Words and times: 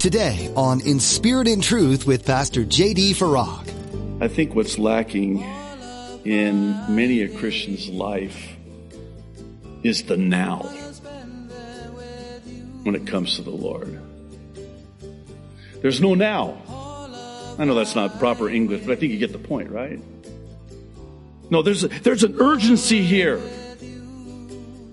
Today 0.00 0.50
on 0.56 0.80
In 0.80 0.98
Spirit 0.98 1.46
and 1.46 1.62
Truth 1.62 2.06
with 2.06 2.24
Pastor 2.24 2.64
J.D. 2.64 3.12
Farag. 3.12 4.22
I 4.22 4.28
think 4.28 4.54
what's 4.54 4.78
lacking 4.78 5.42
in 6.24 6.70
many 6.88 7.20
a 7.20 7.28
Christian's 7.28 7.86
life 7.86 8.56
is 9.82 10.04
the 10.04 10.16
now 10.16 10.60
when 12.82 12.94
it 12.94 13.06
comes 13.06 13.36
to 13.36 13.42
the 13.42 13.50
Lord. 13.50 14.00
There's 15.82 16.00
no 16.00 16.14
now. 16.14 16.56
I 17.58 17.66
know 17.66 17.74
that's 17.74 17.94
not 17.94 18.18
proper 18.18 18.48
English, 18.48 18.80
but 18.86 18.92
I 18.92 18.96
think 18.96 19.12
you 19.12 19.18
get 19.18 19.32
the 19.32 19.38
point, 19.38 19.68
right? 19.68 20.00
No, 21.50 21.60
there's 21.60 21.84
a, 21.84 21.88
there's 21.88 22.24
an 22.24 22.40
urgency 22.40 23.02
here. 23.02 23.38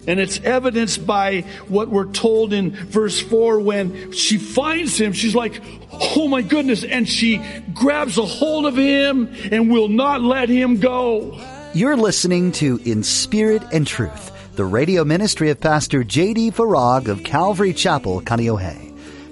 And 0.08 0.20
it's 0.20 0.40
evidenced 0.40 1.06
by 1.06 1.42
what 1.68 1.90
we're 1.90 2.12
told 2.12 2.54
in 2.54 2.72
verse 2.72 3.20
4 3.20 3.60
when 3.60 4.12
she 4.14 4.38
finds 4.38 5.00
him. 5.00 5.14
She's 5.14 5.36
like, 5.36 5.62
Oh 5.92 6.28
my 6.28 6.42
goodness. 6.42 6.84
And 6.84 7.08
she 7.08 7.44
grabs 7.74 8.18
a 8.18 8.26
hold 8.26 8.66
of 8.66 8.78
him 8.78 9.34
and 9.52 9.70
will 9.70 9.90
not 9.90 10.22
let 10.22 10.50
him 10.50 10.80
go. 10.80 11.40
You're 11.74 11.98
listening 11.98 12.54
to 12.54 12.80
In 12.86 13.04
Spirit 13.04 13.62
and 13.72 13.86
Truth, 13.86 14.56
the 14.56 14.66
radio 14.66 15.04
ministry 15.04 15.50
of 15.50 15.60
Pastor 15.60 16.04
J.D. 16.04 16.52
Farag 16.52 17.08
of 17.08 17.24
Calvary 17.24 17.74
Chapel, 17.74 18.22
Kaneohe. 18.22 18.88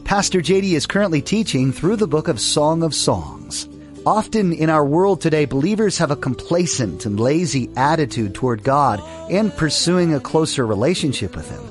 Pastor 0.05 0.39
JD 0.39 0.73
is 0.73 0.85
currently 0.85 1.20
teaching 1.20 1.71
through 1.71 1.95
the 1.95 2.05
book 2.05 2.27
of 2.27 2.39
Song 2.39 2.84
of 2.84 2.93
Songs. 2.93 3.67
Often 4.05 4.54
in 4.54 4.70
our 4.70 4.86
world 4.86 5.20
today, 5.20 5.45
believers 5.45 5.98
have 5.98 6.12
a 6.12 6.16
complacent 6.16 7.08
and 7.08 7.20
lazy 7.20 7.72
attitude 7.76 8.36
toward 8.36 8.63
God 8.63 9.02
and 9.32 9.52
pursuing 9.55 10.13
a 10.13 10.20
closer 10.20 10.63
relationship 10.63 11.36
with 11.36 11.50
Him. 11.50 11.63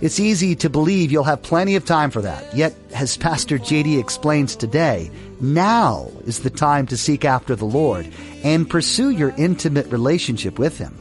It's 0.00 0.18
easy 0.18 0.56
to 0.56 0.70
believe 0.70 1.12
you'll 1.12 1.24
have 1.24 1.42
plenty 1.42 1.76
of 1.76 1.84
time 1.84 2.10
for 2.10 2.22
that. 2.22 2.56
Yet, 2.56 2.74
as 2.94 3.18
Pastor 3.18 3.58
JD 3.58 4.00
explains 4.00 4.56
today, 4.56 5.10
now 5.42 6.10
is 6.24 6.40
the 6.40 6.48
time 6.48 6.86
to 6.86 6.96
seek 6.96 7.26
after 7.26 7.54
the 7.54 7.66
Lord 7.66 8.08
and 8.42 8.68
pursue 8.68 9.10
your 9.10 9.34
intimate 9.36 9.88
relationship 9.88 10.58
with 10.58 10.78
Him. 10.78 10.94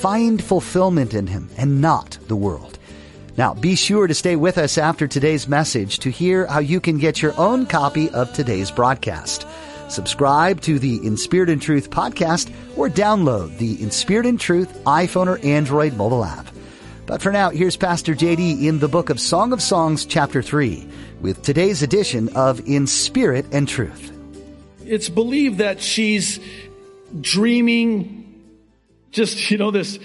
Find 0.00 0.42
fulfillment 0.42 1.14
in 1.14 1.28
Him 1.28 1.48
and 1.56 1.80
not 1.80 2.18
the 2.26 2.36
world. 2.36 2.80
Now, 3.36 3.54
be 3.54 3.76
sure 3.76 4.08
to 4.08 4.14
stay 4.14 4.34
with 4.34 4.58
us 4.58 4.76
after 4.76 5.06
today's 5.06 5.46
message 5.46 6.00
to 6.00 6.10
hear 6.10 6.46
how 6.46 6.58
you 6.58 6.80
can 6.80 6.98
get 6.98 7.22
your 7.22 7.38
own 7.38 7.66
copy 7.66 8.10
of 8.10 8.32
today's 8.32 8.72
broadcast. 8.72 9.46
Subscribe 9.88 10.60
to 10.62 10.78
the 10.78 11.06
In 11.06 11.16
Spirit 11.16 11.48
and 11.48 11.62
Truth 11.62 11.90
podcast 11.90 12.52
or 12.76 12.88
download 12.88 13.56
the 13.58 13.80
In 13.80 13.90
Spirit 13.90 14.26
and 14.26 14.38
Truth 14.38 14.82
iPhone 14.84 15.28
or 15.28 15.38
Android 15.44 15.94
mobile 15.96 16.24
app. 16.24 16.48
But 17.06 17.22
for 17.22 17.30
now, 17.30 17.50
here's 17.50 17.76
Pastor 17.76 18.14
JD 18.14 18.64
in 18.64 18.80
the 18.80 18.88
book 18.88 19.10
of 19.10 19.20
Song 19.20 19.52
of 19.52 19.62
Songs, 19.62 20.04
chapter 20.04 20.42
3, 20.42 20.88
with 21.20 21.42
today's 21.42 21.82
edition 21.82 22.30
of 22.36 22.66
In 22.66 22.88
Spirit 22.88 23.46
and 23.52 23.68
Truth. 23.68 24.12
It's 24.84 25.08
believed 25.08 25.58
that 25.58 25.80
she's 25.80 26.40
dreaming, 27.20 28.42
just, 29.12 29.50
you 29.52 29.56
know, 29.56 29.70
this 29.70 30.00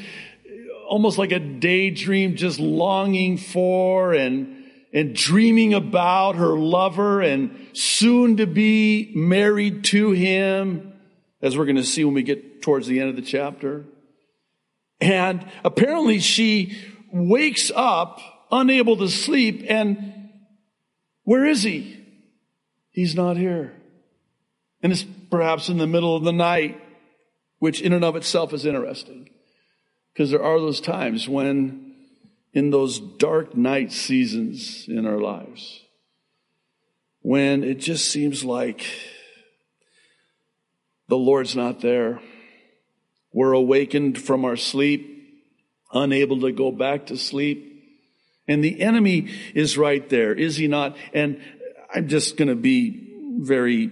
almost 0.88 1.18
like 1.18 1.32
a 1.32 1.40
daydream, 1.40 2.36
just 2.36 2.60
longing 2.60 3.38
for 3.38 4.14
and, 4.14 4.61
and 4.94 5.16
dreaming 5.16 5.74
about 5.74 6.36
her 6.36 6.58
lover 6.58 7.22
and 7.22 7.68
soon 7.74 8.38
to 8.38 8.46
be 8.46 9.12
married 9.16 9.84
to 9.86 10.12
him, 10.12 10.94
as 11.42 11.58
we're 11.58 11.66
going 11.66 11.76
to 11.78 11.84
see 11.84 12.04
when 12.04 12.14
we 12.14 12.24
get 12.24 12.62
towards 12.62 12.88
the 12.88 13.00
end 13.00 13.10
of 13.10 13.16
the 13.16 13.22
chapter. 13.22 13.86
And 15.00 15.46
apparently 15.64 16.20
she 16.20 16.78
wakes 17.12 17.72
up 17.76 18.20
unable 18.52 18.98
to 18.98 19.08
sleep 19.08 19.66
and 19.68 20.30
where 21.24 21.46
is 21.46 21.64
he? 21.64 21.98
He's 22.92 23.16
not 23.16 23.38
here. 23.38 23.74
And 24.82 24.92
it's 24.92 25.06
perhaps 25.30 25.70
in 25.70 25.78
the 25.78 25.88
middle 25.88 26.16
of 26.16 26.24
the 26.24 26.34
night, 26.34 26.82
which 27.60 27.82
in 27.82 27.94
and 27.94 28.04
of 28.04 28.16
itself 28.16 28.54
is 28.54 28.66
interesting. 28.66 29.30
Because 30.14 30.32
there 30.32 30.44
are 30.44 30.60
those 30.60 30.82
times 30.82 31.30
when, 31.30 31.91
in 32.54 32.70
those 32.70 33.00
dark 33.00 33.56
night 33.56 33.92
seasons 33.92 34.86
in 34.88 35.06
our 35.06 35.20
lives, 35.20 35.82
when 37.22 37.64
it 37.64 37.80
just 37.80 38.12
seems 38.12 38.44
like 38.44 38.86
the 41.12 41.18
Lord's 41.18 41.58
not 41.58 41.82
there. 41.82 42.22
We're 43.34 43.52
awakened 43.52 44.18
from 44.18 44.46
our 44.46 44.56
sleep, 44.56 45.44
unable 45.92 46.40
to 46.42 46.54
go 46.54 46.72
back 46.72 47.08
to 47.08 47.18
sleep. 47.18 47.68
And 48.48 48.64
the 48.64 48.82
enemy 48.82 49.30
is 49.54 49.78
right 49.78 50.08
there, 50.10 50.34
is 50.34 50.56
he 50.56 50.68
not? 50.68 50.96
And 51.14 51.42
I'm 51.94 52.08
just 52.08 52.38
going 52.38 52.48
to 52.48 52.56
be 52.56 53.10
very 53.40 53.92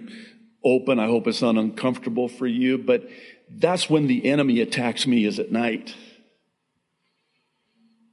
open. 0.64 0.98
I 0.98 1.08
hope 1.08 1.28
it's 1.28 1.42
not 1.42 1.58
uncomfortable 1.58 2.30
for 2.30 2.48
you, 2.48 2.78
but 2.78 3.08
that's 3.50 3.90
when 3.90 4.08
the 4.08 4.26
enemy 4.26 4.62
attacks 4.62 5.06
me 5.06 5.26
is 5.26 5.40
at 5.40 5.52
night 5.52 5.94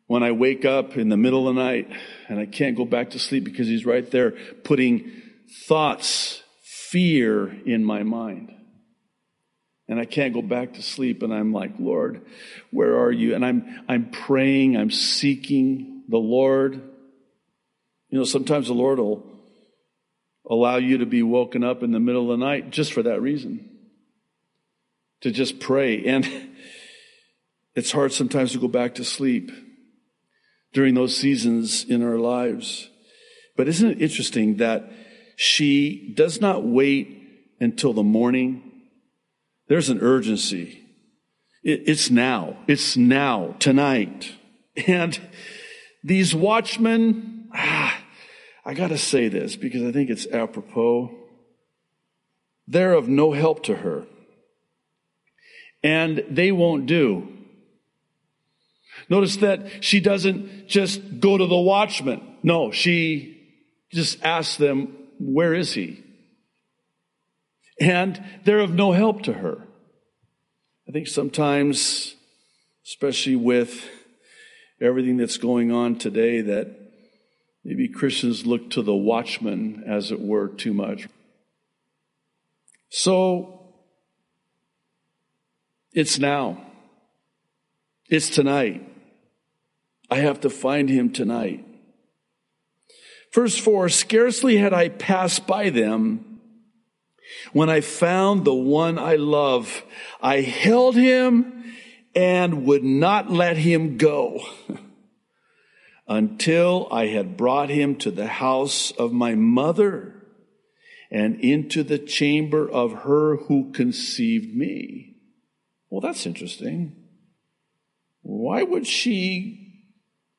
when 0.07 0.23
I 0.23 0.33
wake 0.33 0.65
up 0.65 0.97
in 0.97 1.09
the 1.09 1.17
middle 1.17 1.49
of 1.49 1.55
the 1.55 1.63
night 1.63 1.91
and 2.29 2.39
I 2.39 2.47
can't 2.47 2.77
go 2.77 2.85
back 2.85 3.11
to 3.11 3.19
sleep 3.19 3.45
because 3.45 3.67
he's 3.67 3.85
right 3.85 4.09
there 4.11 4.33
putting 4.63 5.11
thoughts, 5.67 6.43
fear 6.63 7.49
in 7.67 7.85
my 7.85 8.03
mind. 8.03 8.53
And 9.89 10.01
I 10.01 10.05
can't 10.05 10.35
go 10.35 10.43
back 10.43 10.75
to 10.75 10.83
sleep 10.83 11.23
and 11.23 11.33
I'm 11.33 11.53
like, 11.53 11.73
Lord, 11.79 12.23
where 12.71 12.99
are 13.01 13.13
you? 13.13 13.35
And 13.35 13.45
I'm, 13.45 13.85
I'm 13.89 14.11
praying, 14.11 14.77
I'm 14.77 14.91
seeking 14.91 16.05
the 16.09 16.19
Lord. 16.19 16.75
You 18.09 18.19
know, 18.19 18.25
sometimes 18.25 18.69
the 18.69 18.75
Lord 18.75 18.99
will 18.99 19.25
allow 20.49 20.77
you 20.77 20.99
to 20.99 21.07
be 21.07 21.23
woken 21.23 21.65
up 21.65 21.83
in 21.83 21.91
the 21.91 22.01
middle 22.01 22.33
of 22.33 22.39
the 22.39 22.45
night 22.45 22.71
just 22.71 22.93
for 22.93 23.03
that 23.03 23.21
reason. 23.21 23.71
To 25.23 25.31
just 25.31 25.61
pray. 25.61 26.05
And 26.05 26.29
it's 27.75 27.91
hard 27.91 28.13
sometimes 28.13 28.53
to 28.53 28.59
go 28.59 28.69
back 28.69 28.97
to 28.97 29.05
sleep 29.05 29.51
during 30.77 30.93
those 30.93 31.17
seasons 31.17 31.85
in 31.85 32.03
our 32.03 32.19
lives. 32.19 32.91
But 33.57 33.67
isn't 33.67 33.93
it 33.93 34.03
interesting 34.03 34.59
that 34.59 34.93
she 35.35 36.13
does 36.15 36.39
not 36.39 36.67
wait 36.67 37.57
until 37.59 37.95
the 37.95 38.03
morning? 38.03 38.83
There's 39.69 39.89
an 39.89 40.01
urgency. 40.03 40.85
It's 41.63 42.11
now. 42.11 42.59
It's 42.69 42.95
now, 42.95 43.57
tonight. 43.59 44.33
And 44.87 45.19
these 46.05 46.35
watchmen, 46.35 47.49
ah, 47.55 47.99
I 48.63 48.75
gotta 48.75 48.99
say 48.99 49.29
this 49.29 49.57
because 49.57 49.83
I 49.83 49.91
think 49.91 50.11
it's 50.11 50.27
apropos. 50.27 51.11
They're 52.69 52.93
of 52.93 53.09
no 53.09 53.33
help 53.33 53.63
to 53.63 53.77
her. 53.77 54.05
And 55.83 56.23
they 56.29 56.53
won't 56.53 56.85
do. 56.85 57.36
Notice 59.09 59.37
that 59.37 59.85
she 59.85 60.01
doesn't 60.01 60.67
just 60.69 61.21
go 61.21 61.39
to 61.39 61.47
the 61.47 61.57
watchman. 61.57 62.21
No, 62.43 62.71
she 62.71 63.37
just 63.93 64.23
asks 64.23 64.57
them, 64.57 64.97
where 65.19 65.55
is 65.55 65.73
he? 65.75 66.03
And 67.81 68.23
they're 68.45 68.61
of 68.61 68.75
no 68.75 68.93
help 68.93 69.23
to 69.23 69.33
her. 69.33 69.63
I 70.89 70.93
think 70.93 71.07
sometimes, 71.07 72.15
especially 72.85 73.37
with 73.37 73.85
everything 74.81 75.17
that's 75.17 75.39
going 75.39 75.73
on 75.73 75.99
today, 75.99 76.41
that 76.41 76.75
maybe 77.65 77.89
Christians 77.89 78.47
look 78.47 78.71
to 78.71 78.83
the 78.83 78.95
watchman, 78.95 79.85
as 79.87 80.11
it 80.11 80.21
were, 80.21 80.49
too 80.49 80.73
much. 80.73 81.09
So, 82.89 83.73
it's 85.93 86.19
now. 86.19 86.63
It's 88.09 88.31
tonight. 88.31 88.89
I 90.11 90.17
have 90.17 90.41
to 90.41 90.51
find 90.51 90.89
him 90.89 91.11
tonight. 91.11 91.65
Verse 93.33 93.59
4 93.59 93.89
Scarcely 93.89 94.57
had 94.57 94.73
I 94.73 94.89
passed 94.89 95.47
by 95.47 95.71
them 95.71 96.41
when 97.53 97.69
I 97.69 97.81
found 97.81 98.45
the 98.45 98.55
one 98.55 98.99
I 98.99 99.17
love. 99.17 99.83
I 100.21 100.41
held 100.41 100.95
him 100.95 101.75
and 102.15 102.65
would 102.65 102.85
not 102.85 103.31
let 103.31 103.57
him 103.57 103.99
go 103.99 104.41
until 106.09 106.89
I 106.91 107.07
had 107.09 107.37
brought 107.37 107.69
him 107.69 107.97
to 107.97 108.11
the 108.11 108.27
house 108.27 108.91
of 108.93 109.13
my 109.13 109.35
mother 109.35 110.15
and 111.11 111.41
into 111.41 111.83
the 111.83 111.99
chamber 111.99 112.69
of 112.69 113.03
her 113.03 113.37
who 113.37 113.73
conceived 113.73 114.55
me. 114.55 115.17
Well, 115.91 116.01
that's 116.01 116.27
interesting. 116.27 116.97
Why 118.23 118.63
would 118.63 118.87
she 118.87 119.66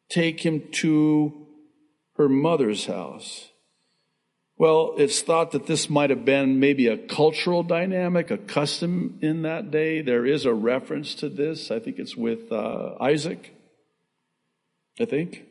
take 0.10 0.46
him 0.46 0.64
to 0.72 1.48
her 2.16 2.30
mother's 2.30 2.86
house. 2.86 3.50
Well, 4.58 4.96
it's 4.98 5.22
thought 5.22 5.52
that 5.52 5.68
this 5.68 5.88
might 5.90 6.10
have 6.10 6.26
been 6.26 6.60
maybe 6.60 6.88
a 6.88 6.98
cultural 6.98 7.62
dynamic, 7.62 8.32
a 8.32 8.38
custom 8.40 9.20
in 9.22 9.44
that 9.44 9.70
day. 9.70 10.02
There 10.02 10.26
is 10.26 10.46
a 10.46 10.54
reference 10.54 11.14
to 11.16 11.30
this. 11.30 11.70
I 11.70 11.80
think 11.80 12.00
it's 12.00 12.16
with 12.16 12.52
uh, 12.52 12.96
Isaac. 13.00 13.54
I 15.00 15.06
think. 15.06 15.44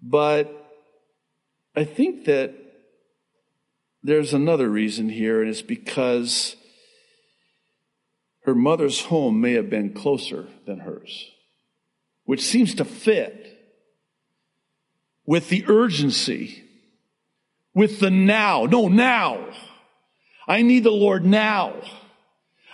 But 0.00 0.54
I 1.74 1.84
think 1.84 2.26
that 2.26 2.54
there's 4.02 4.32
another 4.32 4.68
reason 4.68 5.08
here, 5.08 5.40
and 5.40 5.50
it's 5.50 5.62
because 5.62 6.54
her 8.44 8.54
mother's 8.54 9.02
home 9.02 9.40
may 9.40 9.52
have 9.54 9.68
been 9.68 9.92
closer 9.92 10.46
than 10.66 10.80
hers, 10.80 11.30
which 12.28 12.44
seems 12.44 12.74
to 12.74 12.84
fit 12.84 13.58
with 15.24 15.48
the 15.48 15.64
urgency, 15.66 16.62
with 17.72 18.00
the 18.00 18.10
now. 18.10 18.66
No, 18.66 18.88
now. 18.88 19.48
I 20.46 20.60
need 20.60 20.84
the 20.84 20.90
Lord 20.90 21.24
now. 21.24 21.72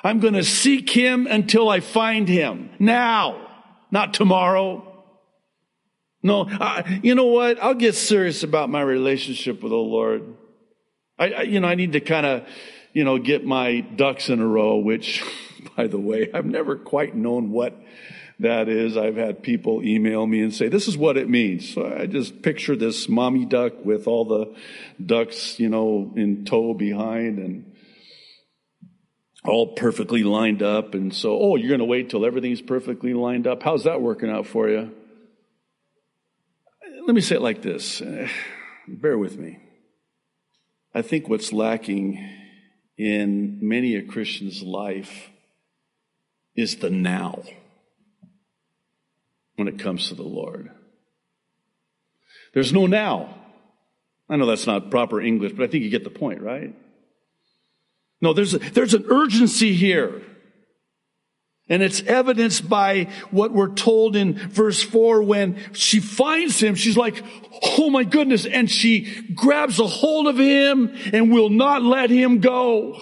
I'm 0.03 0.19
going 0.19 0.35
to 0.35 0.43
seek 0.43 0.91
him 0.91 1.29
until 1.29 1.69
I 1.69 1.79
find 1.79 2.29
him. 2.29 2.71
Now, 2.81 3.49
not 3.93 4.13
tomorrow. 4.13 4.93
No, 6.21 6.49
I, 6.51 6.99
you 7.05 7.15
know 7.15 7.27
what? 7.27 7.63
I'll 7.63 7.75
get 7.75 7.95
serious 7.95 8.43
about 8.43 8.71
my 8.71 8.83
relationship 8.83 9.63
with 9.63 9.71
the 9.71 9.77
Lord. 9.77 10.35
I, 11.17 11.29
I 11.31 11.43
you 11.43 11.61
know, 11.61 11.69
I 11.69 11.77
need 11.77 11.93
to 11.93 12.01
kind 12.01 12.27
of, 12.27 12.49
you 12.93 13.05
know, 13.05 13.19
get 13.19 13.47
my 13.47 13.83
ducks 13.83 14.31
in 14.31 14.41
a 14.41 14.47
row, 14.49 14.79
which, 14.79 15.23
by 15.77 15.87
the 15.87 16.01
way, 16.01 16.29
I've 16.35 16.45
never 16.45 16.75
quite 16.75 17.15
known 17.15 17.53
what 17.53 17.81
that 18.41 18.69
is. 18.69 18.97
I've 18.97 19.17
had 19.17 19.43
people 19.43 19.83
email 19.83 20.27
me 20.27 20.43
and 20.43 20.53
say, 20.53 20.69
this 20.69 20.89
is 20.89 20.97
what 20.97 21.17
it 21.17 21.29
means. 21.29 21.73
So 21.73 21.87
I 21.87 22.07
just 22.07 22.43
picture 22.43 22.75
this 22.75 23.09
mommy 23.09 23.45
duck 23.45 23.85
with 23.85 24.07
all 24.07 24.25
the 24.25 24.55
ducks, 25.05 25.61
you 25.61 25.69
know, 25.69 26.13
in 26.17 26.45
tow 26.45 26.75
behind 26.75 27.39
and 27.39 27.73
all 29.45 29.75
perfectly 29.75 30.25
lined 30.25 30.63
up. 30.63 30.95
And 30.95 31.15
so, 31.15 31.39
oh, 31.39 31.57
you're 31.57 31.69
going 31.69 31.79
to 31.79 31.85
wait 31.85 32.11
till 32.11 32.27
everything's 32.27 32.63
perfectly 32.63 33.15
lined 33.15 33.47
up. 33.47 33.63
How's 33.63 33.85
that 33.85 34.03
working 34.03 34.31
out 34.31 34.47
for 34.47 34.69
you? 34.69 34.91
Let 37.07 37.15
me 37.15 37.21
say 37.21 37.37
it 37.37 37.43
like 37.43 37.63
this. 37.63 38.03
Bear 38.89 39.17
with 39.17 39.39
me. 39.39 39.59
I 40.95 41.03
think 41.03 41.29
what's 41.29 41.53
lacking 41.53 42.25
in 42.97 43.59
many 43.61 43.97
a 43.97 44.03
Christian's 44.03 44.63
life 44.63 45.31
is 46.57 46.77
the 46.77 46.91
now 46.91 47.43
when 49.57 49.69
it 49.69 49.79
comes 49.79 50.09
to 50.09 50.15
the 50.15 50.23
Lord. 50.23 50.71
There's 52.53 52.73
no 52.73 52.87
now. 52.87 53.35
I 54.29 54.37
know 54.37 54.47
that's 54.47 54.67
not 54.67 54.91
proper 54.91 55.21
English, 55.21 55.53
but 55.53 55.65
I 55.65 55.67
think 55.67 55.85
you 55.85 55.91
get 55.91 56.05
the 56.05 56.11
point, 56.11 56.41
right? 56.41 56.75
No, 58.21 58.33
there's, 58.33 58.55
a, 58.55 58.59
there's 58.59 58.95
an 58.95 59.07
urgency 59.11 59.75
here. 59.75 60.23
And 61.69 61.83
it's 61.83 62.03
evidenced 62.03 62.69
by 62.69 63.09
what 63.31 63.53
we're 63.53 63.75
told 63.75 64.17
in 64.17 64.35
verse 64.35 64.83
4 64.83 65.23
when 65.23 65.59
she 65.73 65.99
finds 65.99 66.63
him. 66.63 66.75
She's 66.75 66.97
like, 66.97 67.23
oh 67.79 67.89
my 67.89 68.05
goodness. 68.05 68.45
And 68.45 68.71
she 68.71 69.33
grabs 69.35 69.79
a 69.81 69.87
hold 69.87 70.27
of 70.27 70.39
him 70.39 70.95
and 71.13 71.33
will 71.33 71.49
not 71.49 71.83
let 71.83 72.11
him 72.11 72.41
go. 72.41 73.01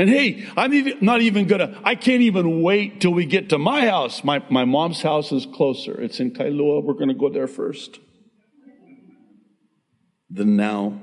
And 0.00 0.08
hey, 0.08 0.46
I'm 0.56 0.72
even, 0.72 0.96
not 1.02 1.20
even 1.20 1.46
gonna, 1.46 1.78
I 1.84 1.94
can't 1.94 2.22
even 2.22 2.62
wait 2.62 3.02
till 3.02 3.12
we 3.12 3.26
get 3.26 3.50
to 3.50 3.58
my 3.58 3.84
house. 3.84 4.24
My, 4.24 4.42
my 4.48 4.64
mom's 4.64 5.02
house 5.02 5.30
is 5.30 5.44
closer. 5.44 6.00
It's 6.00 6.20
in 6.20 6.30
Kailua. 6.30 6.82
We're 6.82 6.94
gonna 6.94 7.12
go 7.12 7.28
there 7.28 7.46
first. 7.46 7.98
The 10.30 10.46
now, 10.46 10.98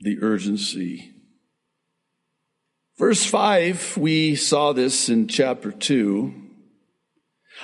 the 0.00 0.16
urgency. 0.22 1.12
Verse 2.96 3.22
5, 3.26 3.98
we 3.98 4.34
saw 4.34 4.72
this 4.72 5.10
in 5.10 5.28
chapter 5.28 5.72
2. 5.72 6.32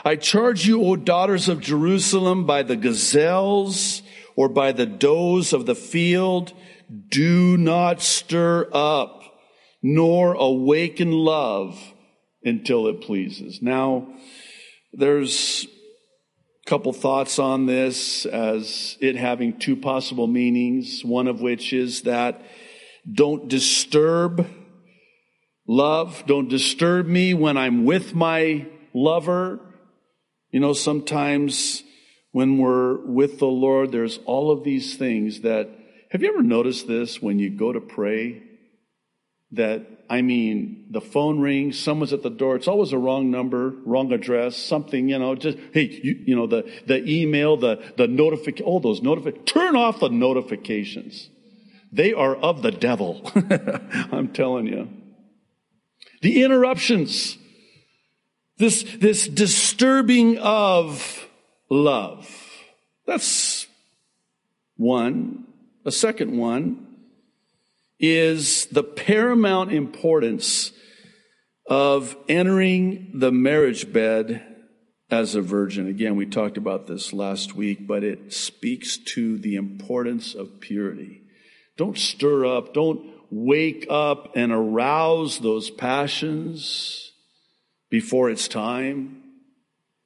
I 0.04 0.16
charge 0.16 0.66
you, 0.66 0.84
O 0.84 0.96
daughters 0.96 1.48
of 1.48 1.62
Jerusalem, 1.62 2.44
by 2.44 2.62
the 2.62 2.76
gazelles 2.76 4.02
or 4.36 4.50
by 4.50 4.72
the 4.72 4.84
does 4.84 5.54
of 5.54 5.64
the 5.64 5.74
field, 5.74 6.52
do 7.08 7.56
not 7.56 8.02
stir 8.02 8.68
up 8.70 9.17
nor 9.82 10.34
awaken 10.34 11.12
love 11.12 11.78
until 12.42 12.88
it 12.88 13.00
pleases. 13.00 13.60
Now, 13.62 14.08
there's 14.92 15.66
a 16.66 16.70
couple 16.70 16.92
thoughts 16.92 17.38
on 17.38 17.66
this 17.66 18.26
as 18.26 18.96
it 19.00 19.16
having 19.16 19.58
two 19.58 19.76
possible 19.76 20.26
meanings, 20.26 21.04
one 21.04 21.26
of 21.26 21.40
which 21.40 21.72
is 21.72 22.02
that 22.02 22.42
don't 23.10 23.48
disturb 23.48 24.46
love, 25.66 26.24
don't 26.26 26.48
disturb 26.48 27.06
me 27.06 27.34
when 27.34 27.56
I'm 27.56 27.84
with 27.84 28.14
my 28.14 28.66
lover. 28.94 29.60
You 30.50 30.60
know, 30.60 30.72
sometimes 30.72 31.82
when 32.32 32.58
we're 32.58 33.04
with 33.06 33.38
the 33.38 33.46
Lord, 33.46 33.92
there's 33.92 34.18
all 34.24 34.50
of 34.50 34.64
these 34.64 34.96
things 34.96 35.42
that, 35.42 35.68
have 36.10 36.22
you 36.22 36.28
ever 36.28 36.42
noticed 36.42 36.86
this 36.88 37.20
when 37.20 37.38
you 37.38 37.50
go 37.50 37.72
to 37.72 37.80
pray? 37.80 38.42
That 39.52 39.86
I 40.10 40.22
mean, 40.22 40.86
the 40.90 41.00
phone 41.00 41.40
rings, 41.40 41.78
someone's 41.78 42.12
at 42.12 42.22
the 42.22 42.30
door. 42.30 42.56
It's 42.56 42.68
always 42.68 42.92
a 42.92 42.98
wrong 42.98 43.30
number, 43.30 43.74
wrong 43.84 44.12
address, 44.12 44.56
something, 44.56 45.08
you 45.10 45.18
know, 45.18 45.34
just, 45.34 45.58
hey, 45.72 46.00
you, 46.02 46.24
you 46.26 46.36
know, 46.36 46.46
the, 46.46 46.70
the 46.86 47.04
email, 47.06 47.56
the, 47.58 47.92
the 47.96 48.08
notification, 48.08 48.64
all 48.64 48.80
those 48.80 49.02
notifications, 49.02 49.50
turn 49.50 49.76
off 49.76 50.00
the 50.00 50.08
notifications. 50.08 51.28
They 51.92 52.14
are 52.14 52.34
of 52.36 52.62
the 52.62 52.70
devil. 52.70 53.30
I'm 54.12 54.28
telling 54.28 54.66
you. 54.66 54.88
The 56.22 56.42
interruptions, 56.42 57.36
this, 58.56 58.82
this 58.98 59.28
disturbing 59.28 60.38
of 60.38 61.28
love. 61.70 62.28
That's 63.06 63.66
one. 64.76 65.46
A 65.84 65.92
second 65.92 66.36
one 66.36 66.87
is 67.98 68.66
the 68.66 68.82
paramount 68.82 69.72
importance 69.72 70.72
of 71.66 72.16
entering 72.28 73.10
the 73.14 73.32
marriage 73.32 73.92
bed 73.92 74.44
as 75.10 75.34
a 75.34 75.42
virgin. 75.42 75.86
Again, 75.86 76.16
we 76.16 76.26
talked 76.26 76.56
about 76.56 76.86
this 76.86 77.12
last 77.12 77.54
week, 77.54 77.86
but 77.86 78.04
it 78.04 78.32
speaks 78.32 78.96
to 78.98 79.38
the 79.38 79.56
importance 79.56 80.34
of 80.34 80.60
purity. 80.60 81.22
Don't 81.76 81.98
stir 81.98 82.46
up, 82.46 82.74
don't 82.74 83.10
wake 83.30 83.86
up 83.90 84.36
and 84.36 84.52
arouse 84.52 85.38
those 85.38 85.70
passions 85.70 87.12
before 87.90 88.30
it's 88.30 88.48
time. 88.48 89.22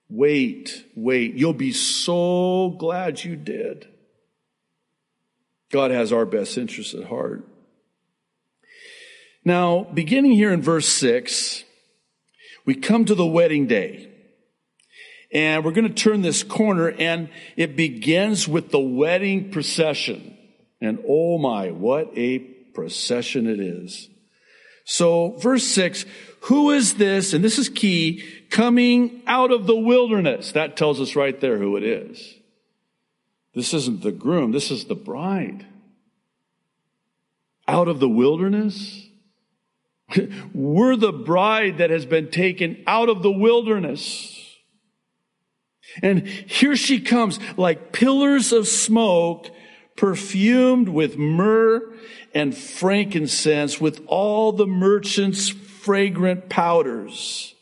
Wait, 0.09 0.85
wait. 0.95 1.35
You'll 1.35 1.53
be 1.53 1.73
so 1.73 2.77
glad 2.79 3.25
you 3.25 3.37
did. 3.37 3.89
God 5.71 5.91
has 5.91 6.13
our 6.13 6.27
best 6.27 6.59
interests 6.59 6.95
at 6.95 7.05
heart. 7.05 7.49
Now, 9.45 9.85
beginning 9.85 10.33
here 10.33 10.53
in 10.53 10.63
verse 10.63 10.89
6, 10.89 11.65
we 12.65 12.75
come 12.75 13.05
to 13.07 13.15
the 13.15 13.27
wedding 13.27 13.67
day. 13.67 14.09
And 15.33 15.65
we're 15.65 15.73
going 15.73 15.89
to 15.89 15.95
turn 15.95 16.21
this 16.21 16.43
corner 16.43 16.91
and 16.91 17.31
it 17.57 17.75
begins 17.75 18.47
with 18.47 18.71
the 18.71 18.79
wedding 18.79 19.51
procession. 19.51 20.37
And 20.81 21.03
oh 21.09 21.39
my, 21.39 21.71
what 21.71 22.13
a 22.17 22.39
procession 22.39 23.47
it 23.47 23.59
is. 23.59 24.11
So 24.85 25.37
verse 25.39 25.65
six, 25.65 26.05
who 26.43 26.71
is 26.71 26.95
this? 26.95 27.33
And 27.33 27.43
this 27.43 27.59
is 27.59 27.69
key, 27.69 28.25
coming 28.51 29.23
out 29.27 29.53
of 29.53 29.67
the 29.67 29.77
wilderness. 29.77 30.53
That 30.53 30.77
tells 30.77 31.01
us 31.01 31.17
right 31.17 31.41
there 31.41 31.57
who 31.57 31.77
it 31.77 31.85
is. 31.85 32.35
This 33.55 33.73
isn't 33.73 34.03
the 34.03 34.13
groom. 34.13 34.53
This 34.53 34.71
is 34.71 34.85
the 34.85 34.95
bride. 34.95 35.65
Out 37.69 37.89
of 37.89 38.01
the 38.01 38.09
wilderness? 38.09 39.07
We're 40.55 40.97
the 40.97 41.13
bride 41.13 41.79
that 41.79 41.91
has 41.91 42.07
been 42.07 42.31
taken 42.31 42.83
out 42.87 43.09
of 43.09 43.23
the 43.23 43.31
wilderness. 43.31 44.39
And 46.03 46.27
here 46.27 46.77
she 46.77 47.01
comes 47.01 47.39
like 47.57 47.93
pillars 47.93 48.53
of 48.53 48.67
smoke, 48.67 49.51
perfumed 49.97 50.89
with 50.89 51.19
myrrh 51.19 51.95
and 52.35 52.57
frankincense, 52.57 53.81
with 53.81 54.03
all 54.07 54.53
the 54.53 54.67
merchants' 54.67 55.49
fragrant 55.49 56.49
powders. 56.49 57.55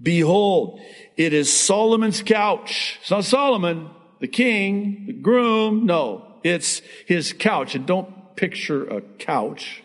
Behold, 0.00 0.80
it 1.16 1.32
is 1.32 1.52
Solomon's 1.52 2.22
couch. 2.22 2.98
It's 3.00 3.10
not 3.10 3.24
Solomon, 3.24 3.90
the 4.20 4.28
king, 4.28 5.04
the 5.06 5.12
groom. 5.12 5.86
No, 5.86 6.38
it's 6.44 6.82
his 7.06 7.32
couch. 7.32 7.74
And 7.74 7.86
don't 7.86 8.36
picture 8.36 8.84
a 8.86 9.00
couch. 9.00 9.82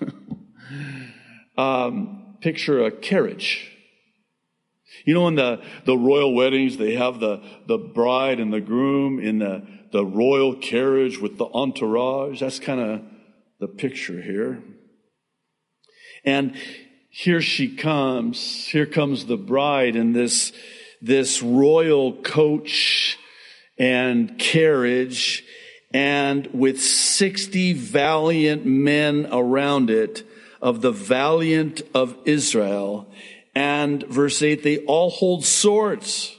um, 1.56 2.36
picture 2.40 2.84
a 2.84 2.90
carriage. 2.90 3.70
You 5.04 5.14
know, 5.14 5.28
in 5.28 5.34
the, 5.34 5.62
the 5.84 5.96
royal 5.96 6.34
weddings, 6.34 6.76
they 6.76 6.94
have 6.94 7.18
the, 7.18 7.42
the 7.66 7.78
bride 7.78 8.40
and 8.40 8.52
the 8.52 8.60
groom 8.60 9.18
in 9.18 9.38
the, 9.38 9.66
the 9.90 10.04
royal 10.04 10.54
carriage 10.54 11.18
with 11.18 11.38
the 11.38 11.46
entourage. 11.46 12.40
That's 12.40 12.58
kind 12.58 12.80
of 12.80 13.02
the 13.58 13.68
picture 13.68 14.20
here. 14.20 14.62
And 16.24 16.56
here 17.08 17.40
she 17.40 17.74
comes. 17.74 18.66
Here 18.66 18.86
comes 18.86 19.26
the 19.26 19.36
bride 19.36 19.96
in 19.96 20.12
this, 20.12 20.52
this 21.00 21.42
royal 21.42 22.14
coach 22.22 23.18
and 23.78 24.38
carriage 24.38 25.44
and 25.92 26.46
with 26.54 26.80
60 26.80 27.74
valiant 27.74 28.64
men 28.64 29.28
around 29.30 29.90
it 29.90 30.24
of 30.62 30.80
the 30.80 30.92
valiant 30.92 31.82
of 31.92 32.16
Israel. 32.24 33.12
And 33.54 34.04
verse 34.04 34.40
8, 34.40 34.62
they 34.62 34.78
all 34.78 35.10
hold 35.10 35.44
swords, 35.44 36.36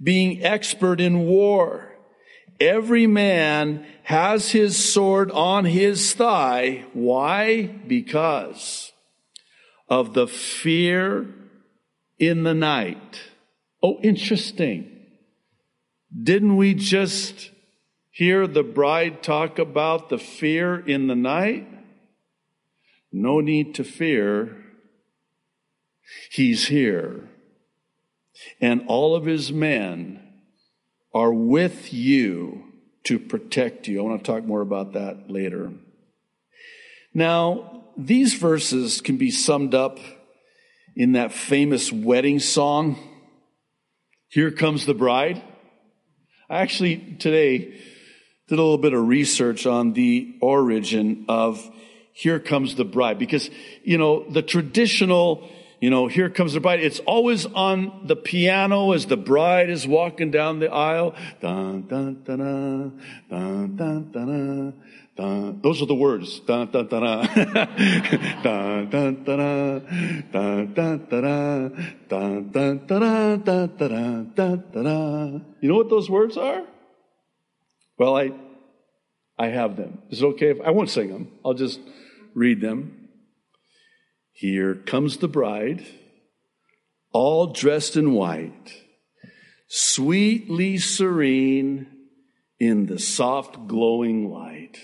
being 0.00 0.44
expert 0.44 1.00
in 1.00 1.26
war. 1.26 1.96
Every 2.60 3.06
man 3.06 3.86
has 4.04 4.52
his 4.52 4.76
sword 4.76 5.30
on 5.32 5.64
his 5.64 6.12
thigh. 6.12 6.84
Why? 6.92 7.66
Because 7.66 8.92
of 9.88 10.14
the 10.14 10.28
fear 10.28 11.26
in 12.18 12.44
the 12.44 12.54
night. 12.54 13.20
Oh, 13.82 13.98
interesting. 14.02 14.92
Didn't 16.22 16.56
we 16.56 16.74
just 16.74 17.50
hear 18.10 18.46
the 18.46 18.62
bride 18.62 19.22
talk 19.22 19.58
about 19.58 20.08
the 20.08 20.18
fear 20.18 20.78
in 20.78 21.08
the 21.08 21.16
night? 21.16 21.66
No 23.12 23.40
need 23.40 23.74
to 23.76 23.84
fear. 23.84 24.56
He's 26.30 26.68
here. 26.68 27.28
And 28.60 28.84
all 28.86 29.16
of 29.16 29.24
his 29.24 29.52
men 29.52 30.22
are 31.14 31.32
with 31.32 31.92
you 31.92 32.64
to 33.04 33.18
protect 33.18 33.88
you. 33.88 34.00
I 34.00 34.02
want 34.02 34.24
to 34.24 34.30
talk 34.30 34.44
more 34.44 34.60
about 34.60 34.92
that 34.92 35.30
later. 35.30 35.72
Now, 37.14 37.84
these 37.96 38.34
verses 38.34 39.00
can 39.00 39.16
be 39.16 39.30
summed 39.30 39.74
up 39.74 39.98
in 40.94 41.12
that 41.12 41.32
famous 41.32 41.92
wedding 41.92 42.38
song, 42.38 42.98
Here 44.28 44.50
Comes 44.50 44.86
the 44.86 44.94
Bride. 44.94 45.42
I 46.50 46.60
actually 46.60 47.16
today 47.18 47.80
did 48.48 48.58
a 48.58 48.62
little 48.62 48.78
bit 48.78 48.92
of 48.92 49.06
research 49.06 49.66
on 49.66 49.92
the 49.92 50.36
origin 50.40 51.24
of 51.28 51.70
Here 52.18 52.40
Comes 52.40 52.76
the 52.76 52.84
Bride 52.86 53.18
because, 53.18 53.50
you 53.84 53.98
know, 53.98 54.24
the 54.30 54.40
traditional 54.40 55.46
you 55.78 55.90
know, 55.90 56.06
here 56.06 56.30
comes 56.30 56.54
the 56.54 56.60
bride. 56.60 56.80
It's 56.80 57.00
always 57.00 57.44
on 57.44 58.06
the 58.06 58.16
piano 58.16 58.92
as 58.92 59.04
the 59.04 59.18
bride 59.18 59.68
is 59.68 59.86
walking 59.86 60.30
down 60.30 60.58
the 60.58 60.72
aisle. 60.72 61.14
Dun, 61.42 61.82
dun, 61.82 62.22
dun, 62.24 62.98
dun, 63.28 63.76
dun, 63.76 64.10
dun, 64.10 64.74
dun. 65.14 65.60
Those 65.60 65.82
are 65.82 65.86
the 65.86 65.94
words. 65.94 66.40
Dun, 66.40 66.70
dun, 66.70 66.88
dun, 66.88 67.02
dun, 67.02 68.88
dun, 68.90 68.90
dun, 68.90 69.24
dun, 69.24 69.84
dun, 70.32 70.66
dun, 70.72 71.04
dun, 72.08 72.48
dun, 72.48 73.42
dun, 73.44 73.76
dun, 73.76 74.32
dun, 74.34 74.64
dun. 74.72 75.44
You 75.60 75.68
know 75.68 75.76
what 75.76 75.90
those 75.90 76.08
words 76.08 76.38
are? 76.38 76.64
Well, 77.98 78.16
I, 78.16 78.32
I 79.38 79.48
have 79.48 79.76
them. 79.76 79.98
Is 80.08 80.22
it 80.22 80.24
okay 80.24 80.52
if 80.52 80.60
I 80.62 80.70
won't 80.70 80.88
sing 80.88 81.08
them? 81.08 81.32
I'll 81.44 81.52
just 81.52 81.80
read 82.36 82.60
them. 82.60 83.08
Here 84.32 84.74
comes 84.74 85.16
the 85.16 85.28
bride, 85.28 85.84
all 87.10 87.46
dressed 87.46 87.96
in 87.96 88.12
white, 88.12 88.84
sweetly 89.66 90.76
serene 90.76 91.86
in 92.60 92.86
the 92.86 92.98
soft 92.98 93.66
glowing 93.66 94.30
light. 94.30 94.76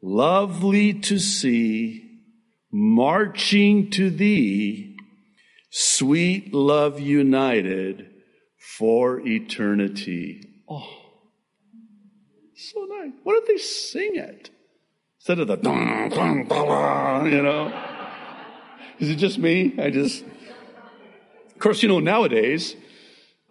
Lovely 0.00 0.94
to 0.94 1.18
see, 1.18 2.20
marching 2.70 3.90
to 3.90 4.08
thee, 4.08 4.96
sweet 5.70 6.54
love 6.54 7.00
united 7.00 8.08
for 8.78 9.20
eternity. 9.26 10.62
Oh, 10.68 10.88
so 12.54 12.84
nice. 12.84 13.12
Why 13.24 13.32
don't 13.32 13.48
they 13.48 13.58
sing 13.58 14.14
it? 14.14 14.50
Instead 15.20 15.38
of 15.38 15.48
the, 15.48 15.56
you 17.26 17.42
know. 17.42 17.70
Is 18.98 19.10
it 19.10 19.16
just 19.16 19.38
me? 19.38 19.74
I 19.78 19.90
just. 19.90 20.24
Of 20.24 21.58
course, 21.58 21.82
you 21.82 21.90
know, 21.90 22.00
nowadays, 22.00 22.74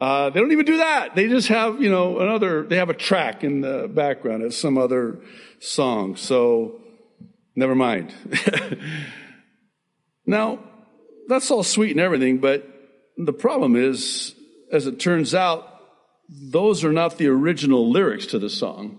uh, 0.02 0.32
they 0.32 0.40
don't 0.40 0.52
even 0.52 0.66
do 0.66 0.78
that. 0.78 1.16
They 1.16 1.28
just 1.28 1.48
have, 1.50 1.80
you 1.80 1.92
know, 1.92 2.22
another, 2.22 2.64
they 2.64 2.78
have 2.78 2.90
a 2.90 2.96
track 2.96 3.44
in 3.44 3.62
the 3.62 3.88
background 3.88 4.42
of 4.42 4.56
some 4.56 4.80
other 4.80 5.20
song. 5.60 6.16
So, 6.16 6.82
never 7.56 7.76
mind. 7.76 8.16
now, 10.26 10.58
that's 11.28 11.52
all 11.52 11.62
sweet 11.62 11.92
and 11.92 12.00
everything, 12.00 12.40
but 12.40 12.68
the 13.16 13.34
problem 13.34 13.76
is, 13.76 14.34
as 14.72 14.88
it 14.88 15.00
turns 15.00 15.36
out, 15.36 15.68
those 16.30 16.84
are 16.84 16.92
not 16.92 17.20
the 17.20 17.28
original 17.28 17.92
lyrics 17.92 18.26
to 18.28 18.40
the 18.40 18.50
song, 18.50 18.98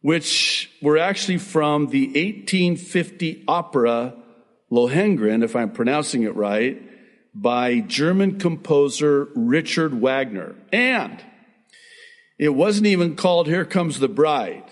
which 0.00 0.70
were 0.80 0.98
actually 0.98 1.38
from 1.38 1.88
the 1.88 2.06
1850 2.06 3.44
opera 3.48 4.14
Lohengrin, 4.70 5.42
if 5.42 5.56
I'm 5.56 5.70
pronouncing 5.70 6.22
it 6.22 6.34
right, 6.36 6.80
by 7.34 7.80
German 7.80 8.38
composer 8.38 9.28
Richard 9.34 9.94
Wagner. 9.94 10.54
And 10.72 11.22
it 12.38 12.50
wasn't 12.50 12.86
even 12.86 13.16
called 13.16 13.46
Here 13.46 13.64
Comes 13.64 13.98
the 13.98 14.08
Bride. 14.08 14.64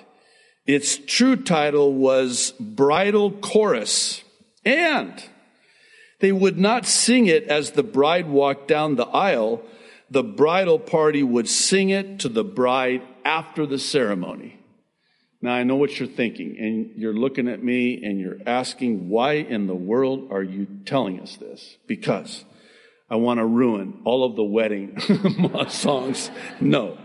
Its 0.67 0.99
true 0.99 1.37
title 1.37 1.95
was 1.95 2.53
Bridal 2.61 3.31
Chorus. 3.31 4.23
And 4.65 5.23
they 6.21 6.33
would 6.33 6.59
not 6.59 6.87
sing 6.87 7.27
it 7.27 7.45
as 7.45 7.73
the 7.73 7.83
bride 7.83 8.29
walked 8.29 8.69
down 8.69 8.97
the 8.97 9.07
aisle. 9.07 9.63
The 10.11 10.25
bridal 10.25 10.79
party 10.79 11.23
would 11.23 11.49
sing 11.49 11.91
it 11.91 12.21
to 12.21 12.29
the 12.29 12.45
bride 12.45 13.03
after 13.25 13.67
the 13.67 13.79
ceremony. 13.79 14.59
Now, 15.43 15.53
I 15.53 15.65
know 15.65 15.77
what 15.77 15.99
you're 15.99 16.09
thinking, 16.09 16.57
and 16.59 16.93
you're 16.97 17.15
looking 17.15 17.47
at 17.49 17.63
me 17.63 18.03
and 18.03 18.19
you're 18.19 18.39
asking, 18.47 19.09
why 19.09 19.35
in 19.35 19.67
the 19.67 19.75
world 19.75 20.29
are 20.31 20.43
you 20.43 20.67
telling 20.87 21.21
us 21.21 21.37
this? 21.37 21.77
Because 21.87 22.45
I 23.11 23.17
want 23.17 23.39
to 23.39 23.47
ruin 23.47 24.01
all 24.05 24.25
of 24.25 24.35
the 24.35 24.45
wedding 24.45 24.99
songs. 25.69 26.31
No. 26.61 26.99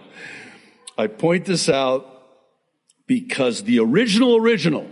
I 0.98 1.08
point 1.08 1.46
this 1.46 1.70
out 1.70 2.08
because 3.06 3.64
the 3.64 3.80
original 3.80 4.38
original 4.38 4.90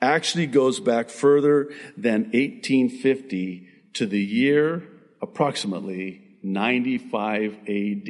actually 0.00 0.46
goes 0.46 0.80
back 0.80 1.08
further 1.08 1.70
than 1.96 2.24
1850 2.24 3.66
to 3.94 4.06
the 4.06 4.20
year 4.20 4.82
approximately 5.22 6.23
95 6.44 7.54
AD. 7.60 8.06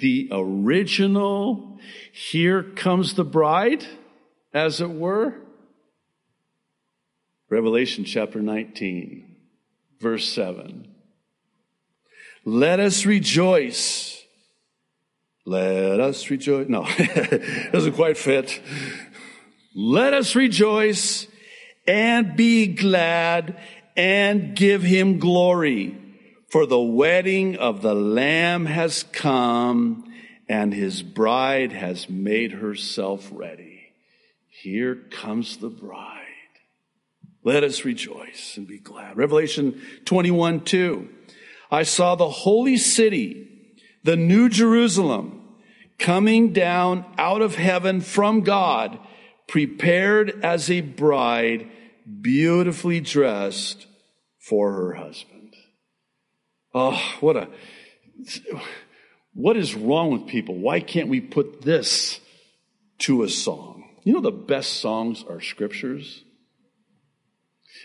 The 0.00 0.28
original, 0.32 1.78
here 2.10 2.62
comes 2.62 3.14
the 3.14 3.24
bride, 3.24 3.84
as 4.54 4.80
it 4.80 4.90
were. 4.90 5.34
Revelation 7.50 8.04
chapter 8.04 8.40
19, 8.40 9.36
verse 10.00 10.26
7. 10.32 10.88
Let 12.46 12.80
us 12.80 13.04
rejoice. 13.04 14.22
Let 15.44 16.00
us 16.00 16.30
rejoice. 16.30 16.68
No, 16.68 16.88
doesn't 17.72 17.92
quite 17.92 18.16
fit. 18.16 18.62
Let 19.74 20.14
us 20.14 20.34
rejoice 20.34 21.26
and 21.86 22.34
be 22.34 22.68
glad 22.68 23.60
and 23.94 24.56
give 24.56 24.82
him 24.82 25.18
glory 25.18 25.98
for 26.54 26.66
the 26.66 26.78
wedding 26.78 27.56
of 27.56 27.82
the 27.82 27.96
Lamb 27.96 28.66
has 28.66 29.02
come, 29.02 30.04
and 30.48 30.72
his 30.72 31.02
bride 31.02 31.72
has 31.72 32.08
made 32.08 32.52
herself 32.52 33.28
ready. 33.32 33.88
Here 34.62 34.94
comes 34.94 35.56
the 35.56 35.68
bride. 35.68 36.20
Let 37.42 37.64
us 37.64 37.84
rejoice 37.84 38.56
and 38.56 38.68
be 38.68 38.78
glad. 38.78 39.16
Revelation 39.16 39.82
21 40.04 40.60
2. 40.60 41.08
I 41.72 41.82
saw 41.82 42.14
the 42.14 42.30
holy 42.30 42.76
city, 42.76 43.48
the 44.04 44.14
new 44.14 44.48
Jerusalem, 44.48 45.42
coming 45.98 46.52
down 46.52 47.04
out 47.18 47.42
of 47.42 47.56
heaven 47.56 48.00
from 48.00 48.42
God, 48.42 49.00
prepared 49.48 50.44
as 50.44 50.70
a 50.70 50.82
bride, 50.82 51.68
beautifully 52.20 53.00
dressed 53.00 53.88
for 54.38 54.70
her 54.74 54.92
husband. 54.92 55.33
Oh, 56.74 57.00
what 57.20 57.36
a, 57.36 57.48
what 59.32 59.56
is 59.56 59.74
wrong 59.74 60.10
with 60.10 60.26
people? 60.26 60.56
Why 60.56 60.80
can't 60.80 61.08
we 61.08 61.20
put 61.20 61.62
this 61.62 62.20
to 63.00 63.22
a 63.22 63.28
song? 63.28 63.84
You 64.02 64.14
know, 64.14 64.20
the 64.20 64.32
best 64.32 64.80
songs 64.80 65.24
are 65.28 65.40
scriptures. 65.40 66.24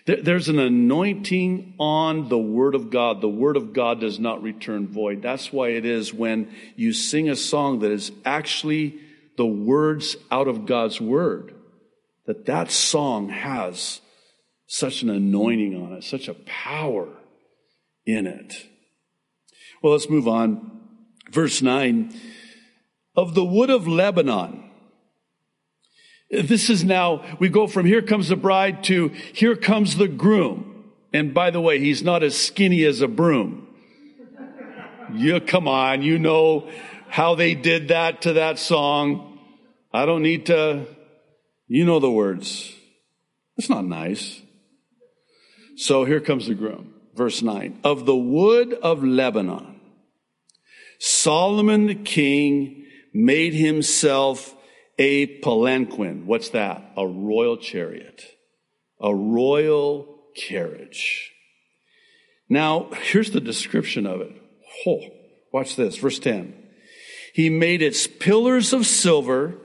There's 0.05 0.49
an 0.49 0.59
anointing 0.59 1.75
on 1.79 2.29
the 2.29 2.37
Word 2.37 2.73
of 2.73 2.89
God. 2.89 3.21
The 3.21 3.29
Word 3.29 3.57
of 3.57 3.73
God 3.73 3.99
does 3.99 4.19
not 4.19 4.41
return 4.41 4.87
void. 4.87 5.21
That's 5.21 5.51
why 5.51 5.69
it 5.69 5.85
is 5.85 6.13
when 6.13 6.51
you 6.75 6.93
sing 6.93 7.29
a 7.29 7.35
song 7.35 7.79
that 7.79 7.91
is 7.91 8.11
actually 8.25 8.99
the 9.37 9.45
words 9.45 10.15
out 10.31 10.47
of 10.47 10.65
God's 10.65 10.99
Word, 10.99 11.53
that 12.25 12.45
that 12.47 12.71
song 12.71 13.29
has 13.29 14.01
such 14.67 15.01
an 15.01 15.09
anointing 15.09 15.75
on 15.81 15.93
it, 15.93 16.03
such 16.03 16.27
a 16.27 16.33
power 16.33 17.07
in 18.05 18.27
it. 18.27 18.55
Well, 19.81 19.93
let's 19.93 20.09
move 20.09 20.27
on. 20.27 20.71
Verse 21.31 21.61
9 21.61 22.13
of 23.15 23.35
the 23.35 23.43
wood 23.43 23.69
of 23.69 23.87
Lebanon. 23.87 24.69
This 26.31 26.69
is 26.69 26.83
now, 26.83 27.25
we 27.39 27.49
go 27.49 27.67
from 27.67 27.85
here 27.85 28.01
comes 28.01 28.29
the 28.29 28.35
bride 28.35 28.83
to 28.85 29.09
here 29.33 29.55
comes 29.55 29.97
the 29.97 30.07
groom. 30.07 30.91
And 31.11 31.33
by 31.33 31.49
the 31.49 31.59
way, 31.59 31.79
he's 31.79 32.03
not 32.03 32.23
as 32.23 32.37
skinny 32.37 32.83
as 32.85 33.01
a 33.01 33.07
broom. 33.07 33.67
You 35.11 35.39
come 35.41 35.67
on, 35.67 36.03
you 36.03 36.19
know 36.19 36.69
how 37.07 37.33
they 37.33 37.55
did 37.55 37.87
that 37.87 38.21
to 38.21 38.33
that 38.33 38.59
song. 38.59 39.39
I 39.91 40.05
don't 40.05 40.21
need 40.21 40.45
to, 40.45 40.85
you 41.67 41.83
know 41.83 41.99
the 41.99 42.11
words. 42.11 42.71
It's 43.57 43.69
not 43.69 43.85
nice. 43.85 44.39
So 45.77 46.05
here 46.05 46.19
comes 46.19 46.47
the 46.47 46.53
groom. 46.53 46.93
Verse 47.19 47.41
9. 47.41 47.81
Of 47.83 48.05
the 48.05 48.15
wood 48.15 48.71
of 48.75 49.03
Lebanon, 49.03 49.81
Solomon 50.99 51.87
the 51.87 51.93
king 51.95 52.85
made 53.13 53.53
himself 53.53 54.55
a 54.97 55.27
palanquin. 55.41 56.27
What's 56.27 56.51
that? 56.51 56.93
A 56.95 57.05
royal 57.05 57.57
chariot. 57.57 58.23
A 59.01 59.13
royal 59.13 60.21
carriage. 60.33 61.33
Now, 62.47 62.89
here's 63.11 63.31
the 63.31 63.41
description 63.41 64.05
of 64.05 64.21
it. 64.21 64.41
Oh, 64.87 65.01
watch 65.51 65.75
this. 65.75 65.97
Verse 65.97 66.19
10. 66.19 66.53
He 67.33 67.49
made 67.49 67.81
its 67.81 68.07
pillars 68.07 68.71
of 68.71 68.87
silver, 68.87 69.57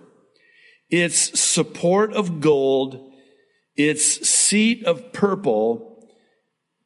its 0.90 1.38
support 1.38 2.14
of 2.14 2.40
gold, 2.40 3.12
its 3.76 4.28
seat 4.28 4.84
of 4.84 5.12
purple. 5.12 5.93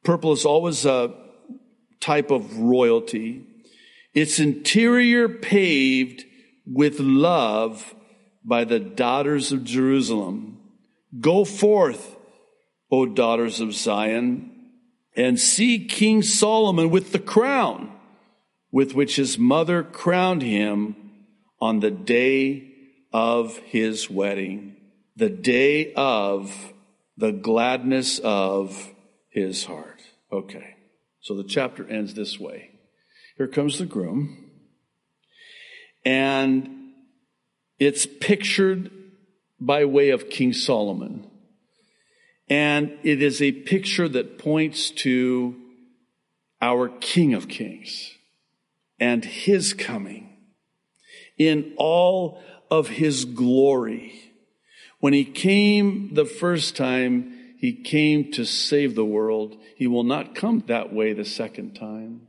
Purple 0.03 0.31
is 0.33 0.45
always 0.45 0.85
a 0.85 1.13
type 1.99 2.31
of 2.31 2.57
royalty. 2.57 3.45
Its 4.13 4.39
interior 4.39 5.29
paved 5.29 6.25
with 6.65 6.99
love 6.99 7.95
by 8.43 8.63
the 8.63 8.79
daughters 8.79 9.51
of 9.51 9.63
Jerusalem. 9.63 10.57
Go 11.19 11.43
forth, 11.43 12.15
O 12.91 13.05
daughters 13.05 13.59
of 13.59 13.73
Zion, 13.73 14.51
and 15.15 15.39
see 15.39 15.85
King 15.85 16.21
Solomon 16.21 16.89
with 16.89 17.11
the 17.11 17.19
crown 17.19 17.91
with 18.71 18.93
which 18.93 19.15
his 19.15 19.37
mother 19.37 19.83
crowned 19.83 20.41
him 20.41 20.95
on 21.59 21.79
the 21.79 21.91
day 21.91 22.71
of 23.11 23.57
his 23.59 24.09
wedding, 24.09 24.75
the 25.15 25.29
day 25.29 25.93
of 25.93 26.73
the 27.17 27.31
gladness 27.31 28.19
of 28.19 28.93
his 29.39 29.65
heart. 29.65 30.01
Okay, 30.31 30.75
so 31.21 31.35
the 31.35 31.43
chapter 31.43 31.87
ends 31.87 32.13
this 32.13 32.39
way. 32.39 32.71
Here 33.37 33.47
comes 33.47 33.79
the 33.79 33.85
groom, 33.85 34.51
and 36.05 36.69
it's 37.79 38.05
pictured 38.05 38.91
by 39.59 39.85
way 39.85 40.09
of 40.09 40.29
King 40.29 40.53
Solomon. 40.53 41.29
And 42.49 42.97
it 43.03 43.21
is 43.21 43.41
a 43.41 43.51
picture 43.51 44.09
that 44.09 44.39
points 44.39 44.89
to 44.91 45.55
our 46.61 46.89
King 46.89 47.33
of 47.33 47.47
Kings 47.47 48.15
and 48.99 49.23
his 49.23 49.73
coming 49.73 50.35
in 51.37 51.73
all 51.77 52.41
of 52.69 52.89
his 52.89 53.25
glory. 53.25 54.33
When 54.99 55.13
he 55.13 55.25
came 55.25 56.13
the 56.13 56.25
first 56.25 56.75
time, 56.75 57.38
he 57.59 57.73
came 57.83 58.31
to 58.31 58.45
save 58.45 58.95
the 58.95 59.03
world. 59.03 59.57
He 59.75 59.85
will 59.85 60.05
not 60.05 60.33
come 60.33 60.63
that 60.67 60.93
way 60.93 61.11
the 61.11 61.25
second 61.25 61.73
time. 61.75 62.21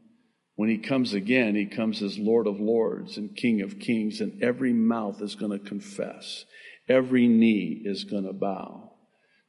When 0.57 0.69
he 0.69 0.77
comes 0.77 1.15
again, 1.15 1.55
he 1.55 1.67
comes 1.67 2.03
as 2.03 2.19
Lord 2.19 2.49
of 2.49 2.59
Lords 2.59 3.17
and 3.17 3.37
King 3.37 3.61
of 3.63 3.79
Kings, 3.79 4.21
and 4.21 4.43
every 4.43 4.73
mouth 4.73 5.23
is 5.23 5.37
going 5.37 5.53
to 5.53 5.65
confess. 5.65 6.45
Every 6.89 7.29
knee 7.29 7.81
is 7.85 8.03
going 8.03 8.25
to 8.25 8.33
bow. 8.33 8.91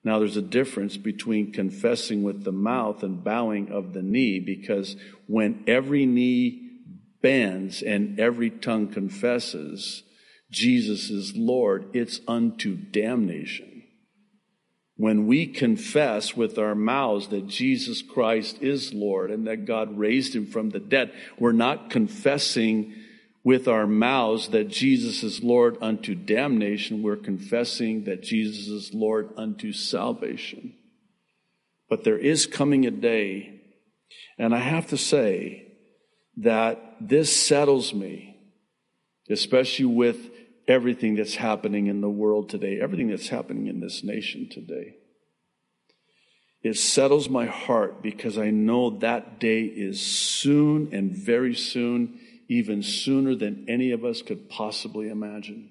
Now, 0.04 0.20
there's 0.20 0.38
a 0.38 0.44
difference 0.44 0.98
between 0.98 1.52
confessing 1.52 2.22
with 2.22 2.44
the 2.44 2.52
mouth 2.52 3.02
and 3.02 3.24
bowing 3.24 3.72
of 3.72 3.94
the 3.94 4.04
knee, 4.04 4.40
because 4.40 4.96
when 5.26 5.64
every 5.66 6.06
knee 6.06 6.62
bends 7.24 7.82
and 7.82 8.20
every 8.20 8.52
tongue 8.52 8.88
confesses 8.88 10.04
Jesus 10.52 11.10
is 11.10 11.34
Lord, 11.36 11.90
it's 11.94 12.20
unto 12.28 12.76
damnation. 12.76 13.71
When 15.02 15.26
we 15.26 15.48
confess 15.48 16.38
with 16.38 16.60
our 16.60 16.76
mouths 16.76 17.30
that 17.30 17.48
Jesus 17.48 18.04
Christ 18.04 18.62
is 18.62 18.94
Lord 18.94 19.32
and 19.32 19.48
that 19.48 19.66
God 19.66 19.98
raised 19.98 20.36
him 20.36 20.46
from 20.46 20.70
the 20.70 20.80
dead, 20.80 21.12
we're 21.40 21.54
not 21.54 21.90
confessing 21.90 22.94
with 23.44 23.68
our 23.68 23.88
mouths 23.88 24.50
that 24.50 24.68
Jesus 24.68 25.24
is 25.24 25.42
Lord 25.42 25.76
unto 25.82 26.14
damnation. 26.14 27.02
We're 27.02 27.16
confessing 27.16 28.04
that 28.04 28.22
Jesus 28.22 28.68
is 28.68 28.94
Lord 28.94 29.32
unto 29.38 29.74
salvation. 29.74 30.76
But 31.90 32.04
there 32.04 32.20
is 32.20 32.46
coming 32.46 32.86
a 32.86 32.92
day, 32.92 33.60
and 34.38 34.54
I 34.54 34.60
have 34.60 34.86
to 34.90 34.98
say, 34.98 35.68
that 36.38 36.80
this 37.02 37.36
settles 37.36 37.92
me, 37.92 38.38
especially 39.32 39.86
with 39.86 40.30
everything 40.72 41.16
that's 41.16 41.36
happening 41.36 41.88
in 41.88 42.00
the 42.00 42.10
world 42.10 42.50
today, 42.50 42.80
everything 42.82 43.10
that's 43.10 43.28
happening 43.28 43.68
in 43.68 43.82
this 43.82 44.04
nation 44.04 44.48
today. 44.50 44.96
It 46.64 46.78
settles 46.78 47.28
my 47.28 47.46
heart 47.46 48.02
because 48.02 48.38
I 48.38 48.52
know 48.52 48.92
that 49.00 49.40
day 49.40 49.64
is 49.64 50.00
soon 50.00 50.94
and 50.94 51.12
very 51.12 51.56
soon, 51.56 52.20
even 52.48 52.84
sooner 52.84 53.36
than 53.36 53.66
any 53.68 53.92
of 53.92 54.06
us 54.06 54.22
could 54.22 54.50
possibly 54.50 55.10
imagine. 55.10 55.70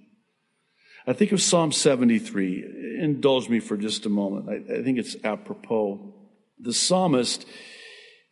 I 1.07 1.15
think 1.15 1.33
of 1.33 1.41
Psalm 1.41 1.73
73. 1.73 2.99
Indulge 3.01 3.49
me 3.49 3.61
for 3.61 3.77
just 3.77 4.05
a 4.05 4.11
moment. 4.11 4.49
I, 4.49 4.81
I 4.81 4.83
think 4.83 4.99
it's 4.99 5.17
apropos. 5.25 6.15
The 6.59 6.75
psalmist 6.75 7.47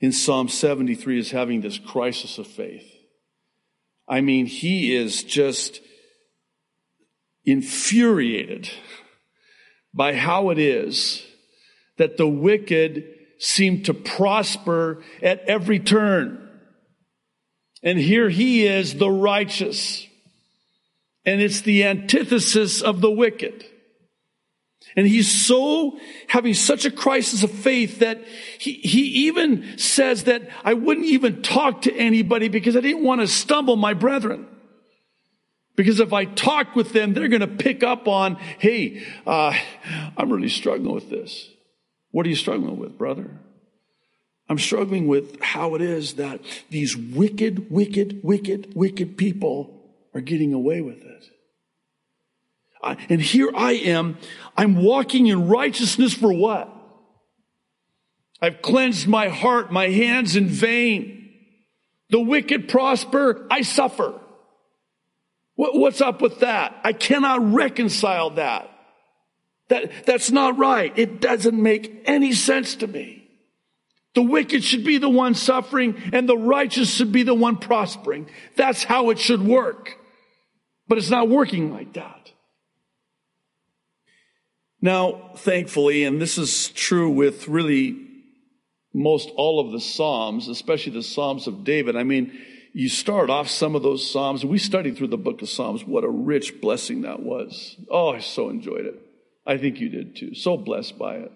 in 0.00 0.12
Psalm 0.12 0.48
73 0.48 1.18
is 1.18 1.30
having 1.30 1.60
this 1.62 1.78
crisis 1.78 2.36
of 2.36 2.46
faith. 2.46 2.86
I 4.06 4.20
mean, 4.20 4.46
he 4.46 4.94
is 4.94 5.22
just 5.22 5.80
infuriated 7.44 8.70
by 9.94 10.14
how 10.14 10.50
it 10.50 10.58
is 10.58 11.26
that 11.96 12.16
the 12.16 12.28
wicked 12.28 13.04
seem 13.38 13.82
to 13.84 13.94
prosper 13.94 15.02
at 15.22 15.40
every 15.42 15.78
turn. 15.78 16.48
And 17.82 17.98
here 17.98 18.28
he 18.28 18.66
is, 18.66 18.94
the 18.94 19.10
righteous. 19.10 20.06
And 21.24 21.40
it's 21.40 21.60
the 21.60 21.84
antithesis 21.84 22.80
of 22.82 23.00
the 23.00 23.10
wicked. 23.10 23.64
And 24.96 25.06
he's 25.06 25.46
so 25.46 25.98
having 26.26 26.54
such 26.54 26.84
a 26.84 26.90
crisis 26.90 27.44
of 27.44 27.50
faith 27.50 28.00
that 28.00 28.24
he, 28.58 28.72
he 28.74 29.26
even 29.26 29.78
says 29.78 30.24
that 30.24 30.48
I 30.64 30.74
wouldn't 30.74 31.06
even 31.06 31.42
talk 31.42 31.82
to 31.82 31.94
anybody 31.94 32.48
because 32.48 32.76
I 32.76 32.80
didn't 32.80 33.04
want 33.04 33.20
to 33.20 33.28
stumble 33.28 33.76
my 33.76 33.94
brethren. 33.94 34.48
Because 35.78 36.00
if 36.00 36.12
I 36.12 36.24
talk 36.24 36.74
with 36.74 36.92
them, 36.92 37.14
they're 37.14 37.28
going 37.28 37.40
to 37.40 37.46
pick 37.46 37.84
up 37.84 38.08
on, 38.08 38.34
hey, 38.58 39.06
uh, 39.24 39.56
I'm 40.16 40.28
really 40.28 40.48
struggling 40.48 40.92
with 40.92 41.08
this. 41.08 41.48
What 42.10 42.26
are 42.26 42.28
you 42.28 42.34
struggling 42.34 42.80
with, 42.80 42.98
brother? 42.98 43.30
I'm 44.48 44.58
struggling 44.58 45.06
with 45.06 45.40
how 45.40 45.76
it 45.76 45.80
is 45.80 46.14
that 46.14 46.40
these 46.68 46.96
wicked, 46.96 47.70
wicked, 47.70 48.24
wicked, 48.24 48.74
wicked 48.74 49.16
people 49.16 49.94
are 50.14 50.20
getting 50.20 50.52
away 50.52 50.80
with 50.80 51.00
it. 51.00 51.24
And 53.08 53.22
here 53.22 53.52
I 53.54 53.74
am. 53.74 54.18
I'm 54.56 54.82
walking 54.82 55.28
in 55.28 55.46
righteousness 55.46 56.12
for 56.12 56.32
what? 56.32 56.68
I've 58.42 58.62
cleansed 58.62 59.06
my 59.06 59.28
heart, 59.28 59.70
my 59.70 59.90
hands 59.90 60.34
in 60.34 60.48
vain. 60.48 61.30
The 62.10 62.18
wicked 62.18 62.68
prosper, 62.68 63.46
I 63.48 63.62
suffer. 63.62 64.20
What's 65.58 66.00
up 66.00 66.22
with 66.22 66.38
that? 66.38 66.76
I 66.84 66.92
cannot 66.92 67.52
reconcile 67.52 68.30
that. 68.30 68.70
That, 69.70 70.06
that's 70.06 70.30
not 70.30 70.56
right. 70.56 70.96
It 70.96 71.20
doesn't 71.20 71.60
make 71.60 72.04
any 72.04 72.32
sense 72.32 72.76
to 72.76 72.86
me. 72.86 73.28
The 74.14 74.22
wicked 74.22 74.62
should 74.62 74.84
be 74.84 74.98
the 74.98 75.08
one 75.08 75.34
suffering 75.34 76.00
and 76.12 76.28
the 76.28 76.38
righteous 76.38 76.94
should 76.94 77.10
be 77.10 77.24
the 77.24 77.34
one 77.34 77.56
prospering. 77.56 78.30
That's 78.54 78.84
how 78.84 79.10
it 79.10 79.18
should 79.18 79.42
work. 79.42 79.96
But 80.86 80.98
it's 80.98 81.10
not 81.10 81.28
working 81.28 81.72
like 81.72 81.94
that. 81.94 82.30
Now, 84.80 85.32
thankfully, 85.38 86.04
and 86.04 86.22
this 86.22 86.38
is 86.38 86.68
true 86.68 87.10
with 87.10 87.48
really 87.48 87.96
most 88.94 89.28
all 89.34 89.58
of 89.58 89.72
the 89.72 89.80
Psalms, 89.80 90.46
especially 90.46 90.92
the 90.92 91.02
Psalms 91.02 91.48
of 91.48 91.64
David. 91.64 91.96
I 91.96 92.04
mean, 92.04 92.38
you 92.78 92.88
start 92.88 93.28
off 93.28 93.48
some 93.48 93.74
of 93.74 93.82
those 93.82 94.08
Psalms, 94.08 94.44
we 94.44 94.56
studied 94.56 94.96
through 94.96 95.08
the 95.08 95.16
book 95.16 95.42
of 95.42 95.48
Psalms. 95.48 95.84
What 95.84 96.04
a 96.04 96.08
rich 96.08 96.60
blessing 96.60 97.02
that 97.02 97.18
was. 97.18 97.74
Oh, 97.90 98.10
I 98.10 98.20
so 98.20 98.50
enjoyed 98.50 98.86
it. 98.86 98.94
I 99.44 99.58
think 99.58 99.80
you 99.80 99.88
did 99.88 100.14
too. 100.14 100.36
So 100.36 100.56
blessed 100.56 100.96
by 100.96 101.16
it. 101.16 101.32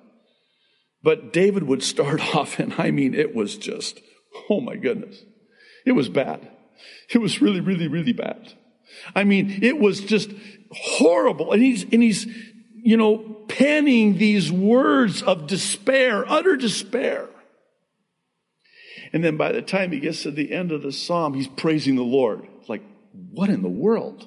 But 1.02 1.32
David 1.32 1.64
would 1.64 1.82
start 1.82 2.20
off, 2.36 2.60
and 2.60 2.72
I 2.78 2.92
mean, 2.92 3.12
it 3.12 3.34
was 3.34 3.56
just, 3.56 4.00
oh 4.48 4.60
my 4.60 4.76
goodness, 4.76 5.20
it 5.84 5.92
was 5.92 6.08
bad. 6.08 6.48
It 7.10 7.18
was 7.18 7.42
really, 7.42 7.60
really, 7.60 7.88
really 7.88 8.12
bad. 8.12 8.52
I 9.12 9.24
mean, 9.24 9.64
it 9.64 9.80
was 9.80 10.00
just 10.00 10.30
horrible. 10.70 11.50
And 11.50 11.60
he's, 11.60 11.82
and 11.82 12.04
he's, 12.04 12.24
you 12.84 12.96
know, 12.96 13.18
penning 13.48 14.16
these 14.16 14.52
words 14.52 15.24
of 15.24 15.48
despair, 15.48 16.24
utter 16.30 16.54
despair. 16.54 17.28
And 19.12 19.22
then 19.22 19.36
by 19.36 19.52
the 19.52 19.62
time 19.62 19.92
he 19.92 20.00
gets 20.00 20.22
to 20.22 20.30
the 20.30 20.52
end 20.52 20.72
of 20.72 20.82
the 20.82 20.92
psalm, 20.92 21.34
he's 21.34 21.48
praising 21.48 21.96
the 21.96 22.02
Lord. 22.02 22.46
It's 22.60 22.68
like, 22.68 22.82
what 23.12 23.50
in 23.50 23.62
the 23.62 23.68
world? 23.68 24.26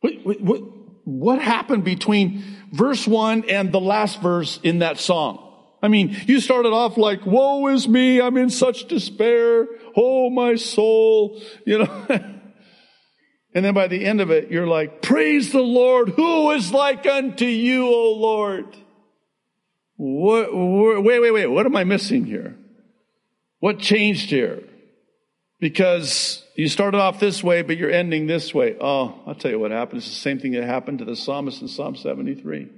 What, 0.00 0.12
what, 0.22 0.40
what, 0.40 0.62
what 1.04 1.40
happened 1.40 1.84
between 1.84 2.44
verse 2.72 3.06
one 3.06 3.48
and 3.48 3.72
the 3.72 3.80
last 3.80 4.22
verse 4.22 4.60
in 4.62 4.78
that 4.78 4.98
song? 4.98 5.40
I 5.82 5.88
mean, 5.88 6.16
you 6.26 6.40
started 6.40 6.72
off 6.72 6.96
like, 6.96 7.26
woe 7.26 7.66
is 7.68 7.86
me, 7.86 8.20
I'm 8.20 8.36
in 8.36 8.48
such 8.48 8.86
despair. 8.86 9.66
Oh, 9.96 10.30
my 10.30 10.54
soul, 10.54 11.42
you 11.66 11.78
know. 11.78 12.06
and 13.54 13.64
then 13.64 13.74
by 13.74 13.88
the 13.88 14.04
end 14.04 14.20
of 14.20 14.30
it, 14.30 14.50
you're 14.50 14.66
like, 14.66 15.02
praise 15.02 15.52
the 15.52 15.60
Lord, 15.60 16.10
who 16.10 16.52
is 16.52 16.72
like 16.72 17.06
unto 17.06 17.44
you, 17.44 17.86
O 17.86 18.12
Lord. 18.12 18.74
What, 19.96 20.48
wait, 20.52 21.20
wait, 21.20 21.30
wait, 21.32 21.46
what 21.48 21.66
am 21.66 21.76
I 21.76 21.84
missing 21.84 22.24
here? 22.24 22.56
What 23.64 23.78
changed 23.78 24.28
here? 24.28 24.62
Because 25.58 26.44
you 26.54 26.68
started 26.68 26.98
off 26.98 27.18
this 27.18 27.42
way, 27.42 27.62
but 27.62 27.78
you're 27.78 27.90
ending 27.90 28.26
this 28.26 28.52
way. 28.52 28.76
Oh, 28.78 29.18
I'll 29.26 29.34
tell 29.34 29.50
you 29.50 29.58
what 29.58 29.70
happened. 29.70 30.02
It's 30.02 30.10
the 30.10 30.14
same 30.14 30.38
thing 30.38 30.52
that 30.52 30.64
happened 30.64 30.98
to 30.98 31.06
the 31.06 31.16
psalmist 31.16 31.62
in 31.62 31.68
Psalm 31.68 31.96
73. 31.96 32.68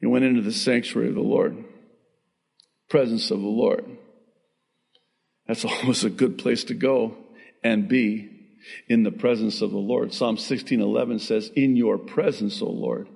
He 0.00 0.06
went 0.06 0.24
into 0.24 0.40
the 0.40 0.54
sanctuary 0.54 1.10
of 1.10 1.16
the 1.16 1.20
Lord, 1.20 1.62
presence 2.88 3.30
of 3.30 3.42
the 3.42 3.46
Lord. 3.46 3.84
That's 5.46 5.64
always 5.66 6.02
a 6.02 6.08
good 6.08 6.38
place 6.38 6.64
to 6.64 6.74
go 6.74 7.18
and 7.62 7.90
be 7.90 8.30
in 8.88 9.02
the 9.02 9.12
presence 9.12 9.60
of 9.60 9.70
the 9.70 9.76
Lord. 9.76 10.14
Psalm 10.14 10.38
16:11 10.38 11.20
says, 11.20 11.50
"In 11.54 11.76
your 11.76 11.98
presence, 11.98 12.62
O 12.62 12.70
Lord, 12.70 13.06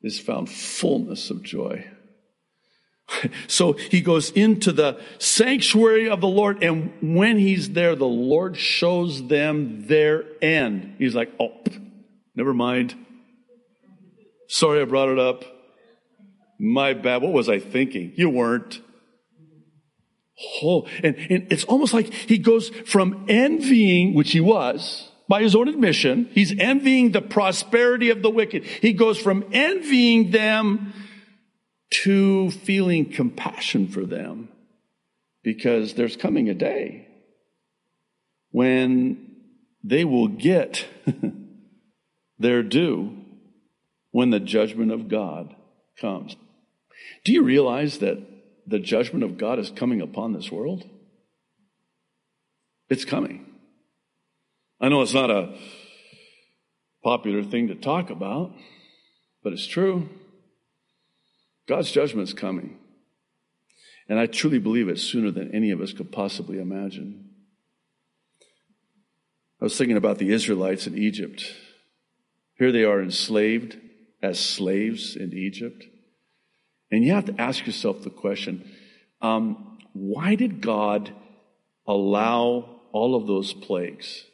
is 0.00 0.18
found 0.18 0.48
fullness 0.48 1.28
of 1.28 1.42
joy." 1.42 1.84
So 3.46 3.74
he 3.74 4.00
goes 4.00 4.30
into 4.30 4.72
the 4.72 5.00
sanctuary 5.18 6.08
of 6.08 6.20
the 6.20 6.28
Lord, 6.28 6.62
and 6.62 6.92
when 7.16 7.38
he's 7.38 7.70
there, 7.70 7.94
the 7.94 8.06
Lord 8.06 8.56
shows 8.56 9.26
them 9.28 9.86
their 9.86 10.24
end. 10.40 10.96
He's 10.98 11.14
like, 11.14 11.30
"Oh, 11.38 11.52
never 12.34 12.54
mind. 12.54 12.94
Sorry 14.48 14.80
I 14.80 14.84
brought 14.84 15.08
it 15.08 15.18
up. 15.18 15.44
My 16.58 16.94
bad. 16.94 17.22
What 17.22 17.32
was 17.32 17.48
I 17.48 17.58
thinking? 17.58 18.12
You 18.16 18.30
weren't. 18.30 18.80
Oh, 20.62 20.86
and, 21.02 21.16
and 21.16 21.52
it's 21.52 21.64
almost 21.64 21.94
like 21.94 22.12
he 22.12 22.38
goes 22.38 22.70
from 22.70 23.26
envying, 23.28 24.14
which 24.14 24.32
he 24.32 24.40
was, 24.40 25.10
by 25.28 25.42
his 25.42 25.54
own 25.54 25.68
admission, 25.68 26.28
he's 26.32 26.52
envying 26.58 27.12
the 27.12 27.22
prosperity 27.22 28.10
of 28.10 28.22
the 28.22 28.30
wicked. 28.30 28.64
He 28.64 28.92
goes 28.92 29.18
from 29.18 29.44
envying 29.52 30.30
them 30.30 30.92
to 31.92 32.50
feeling 32.50 33.12
compassion 33.12 33.86
for 33.86 34.04
them 34.04 34.48
because 35.42 35.94
there's 35.94 36.16
coming 36.16 36.48
a 36.48 36.54
day 36.54 37.06
when 38.50 39.30
they 39.84 40.04
will 40.04 40.28
get 40.28 40.86
their 42.38 42.62
due 42.62 43.16
when 44.10 44.30
the 44.30 44.40
judgment 44.40 44.92
of 44.92 45.08
God 45.08 45.54
comes. 46.00 46.36
Do 47.24 47.32
you 47.32 47.42
realize 47.42 47.98
that 47.98 48.18
the 48.66 48.78
judgment 48.78 49.24
of 49.24 49.38
God 49.38 49.58
is 49.58 49.70
coming 49.70 50.00
upon 50.00 50.32
this 50.32 50.50
world? 50.50 50.84
It's 52.88 53.04
coming. 53.04 53.46
I 54.80 54.88
know 54.88 55.02
it's 55.02 55.14
not 55.14 55.30
a 55.30 55.56
popular 57.02 57.42
thing 57.42 57.68
to 57.68 57.74
talk 57.74 58.10
about, 58.10 58.52
but 59.42 59.52
it's 59.52 59.66
true. 59.66 60.08
God's 61.68 61.90
judgment 61.90 62.28
is 62.28 62.34
coming. 62.34 62.78
And 64.08 64.18
I 64.18 64.26
truly 64.26 64.58
believe 64.58 64.88
it 64.88 64.98
sooner 64.98 65.30
than 65.30 65.54
any 65.54 65.70
of 65.70 65.80
us 65.80 65.92
could 65.92 66.10
possibly 66.12 66.58
imagine. 66.58 67.30
I 69.60 69.64
was 69.64 69.78
thinking 69.78 69.96
about 69.96 70.18
the 70.18 70.32
Israelites 70.32 70.86
in 70.86 70.98
Egypt. 70.98 71.54
Here 72.58 72.72
they 72.72 72.84
are 72.84 73.00
enslaved 73.00 73.78
as 74.22 74.38
slaves 74.38 75.16
in 75.16 75.32
Egypt. 75.32 75.84
And 76.90 77.04
you 77.04 77.12
have 77.12 77.26
to 77.26 77.40
ask 77.40 77.64
yourself 77.66 78.02
the 78.02 78.10
question 78.10 78.70
um, 79.20 79.78
why 79.92 80.34
did 80.34 80.60
God 80.60 81.12
allow 81.86 82.80
all 82.92 83.14
of 83.14 83.26
those 83.26 83.52
plagues 83.52 84.24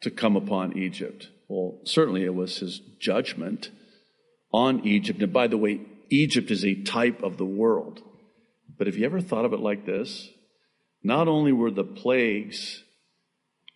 to 0.00 0.10
come 0.10 0.36
upon 0.36 0.78
Egypt? 0.78 1.28
Well, 1.48 1.80
certainly 1.84 2.24
it 2.24 2.34
was 2.34 2.58
his 2.58 2.80
judgment 2.98 3.70
on 4.52 4.86
Egypt. 4.86 5.20
And 5.22 5.32
by 5.32 5.48
the 5.48 5.58
way, 5.58 5.80
Egypt 6.10 6.50
is 6.50 6.64
a 6.64 6.82
type 6.82 7.22
of 7.22 7.36
the 7.36 7.46
world. 7.46 8.02
But 8.76 8.86
have 8.86 8.96
you 8.96 9.06
ever 9.06 9.20
thought 9.20 9.44
of 9.44 9.52
it 9.52 9.60
like 9.60 9.86
this? 9.86 10.28
Not 11.02 11.28
only 11.28 11.52
were 11.52 11.70
the 11.70 11.84
plagues 11.84 12.84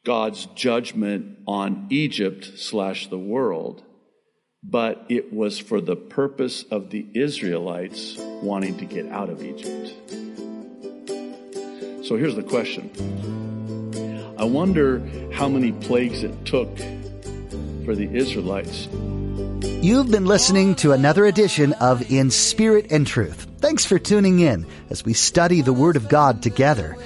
God's 0.04 0.44
judgment 0.54 1.38
on 1.46 1.86
Egypt 1.88 2.52
slash 2.56 3.08
the 3.08 3.18
world, 3.18 3.82
but 4.62 5.06
it 5.08 5.32
was 5.32 5.58
for 5.58 5.80
the 5.80 5.96
purpose 5.96 6.62
of 6.64 6.90
the 6.90 7.06
Israelites 7.14 8.16
wanting 8.18 8.76
to 8.78 8.84
get 8.84 9.06
out 9.08 9.30
of 9.30 9.42
Egypt. 9.42 9.94
So 12.04 12.16
here's 12.16 12.36
the 12.36 12.42
question 12.42 12.90
I 14.38 14.44
wonder 14.44 15.00
how 15.32 15.48
many 15.48 15.72
plagues 15.72 16.22
it 16.22 16.44
took 16.44 16.76
for 17.84 17.94
the 17.94 18.08
Israelites. 18.12 18.88
You've 19.64 20.10
been 20.10 20.26
listening 20.26 20.74
to 20.76 20.92
another 20.92 21.26
edition 21.26 21.72
of 21.74 22.10
In 22.10 22.30
Spirit 22.30 22.90
and 22.90 23.06
Truth. 23.06 23.46
Thanks 23.58 23.84
for 23.84 23.98
tuning 23.98 24.38
in 24.38 24.66
as 24.90 25.04
we 25.04 25.14
study 25.14 25.60
the 25.60 25.72
Word 25.72 25.96
of 25.96 26.08
God 26.08 26.42
together. 26.42 26.96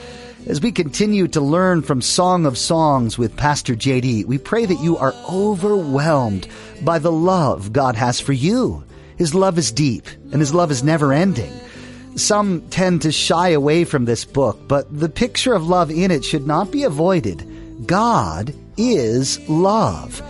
As 0.46 0.60
we 0.60 0.72
continue 0.72 1.28
to 1.28 1.40
learn 1.40 1.82
from 1.82 2.00
Song 2.02 2.46
of 2.46 2.56
Songs 2.56 3.18
with 3.18 3.36
Pastor 3.36 3.74
JD, 3.74 4.24
we 4.26 4.38
pray 4.38 4.66
that 4.66 4.80
you 4.80 4.96
are 4.96 5.14
overwhelmed 5.28 6.48
by 6.82 6.98
the 6.98 7.12
love 7.12 7.72
God 7.72 7.96
has 7.96 8.18
for 8.20 8.32
you. 8.32 8.84
His 9.16 9.34
love 9.34 9.58
is 9.58 9.72
deep 9.72 10.06
and 10.32 10.40
His 10.40 10.54
love 10.54 10.70
is 10.70 10.82
never 10.82 11.12
ending. 11.12 11.52
Some 12.16 12.62
tend 12.70 13.02
to 13.02 13.12
shy 13.12 13.50
away 13.50 13.84
from 13.84 14.04
this 14.04 14.24
book, 14.24 14.58
but 14.66 14.86
the 14.96 15.08
picture 15.08 15.54
of 15.54 15.68
love 15.68 15.90
in 15.90 16.10
it 16.10 16.24
should 16.24 16.46
not 16.46 16.70
be 16.72 16.82
avoided. 16.82 17.86
God 17.86 18.54
is 18.76 19.38
love. 19.48 20.22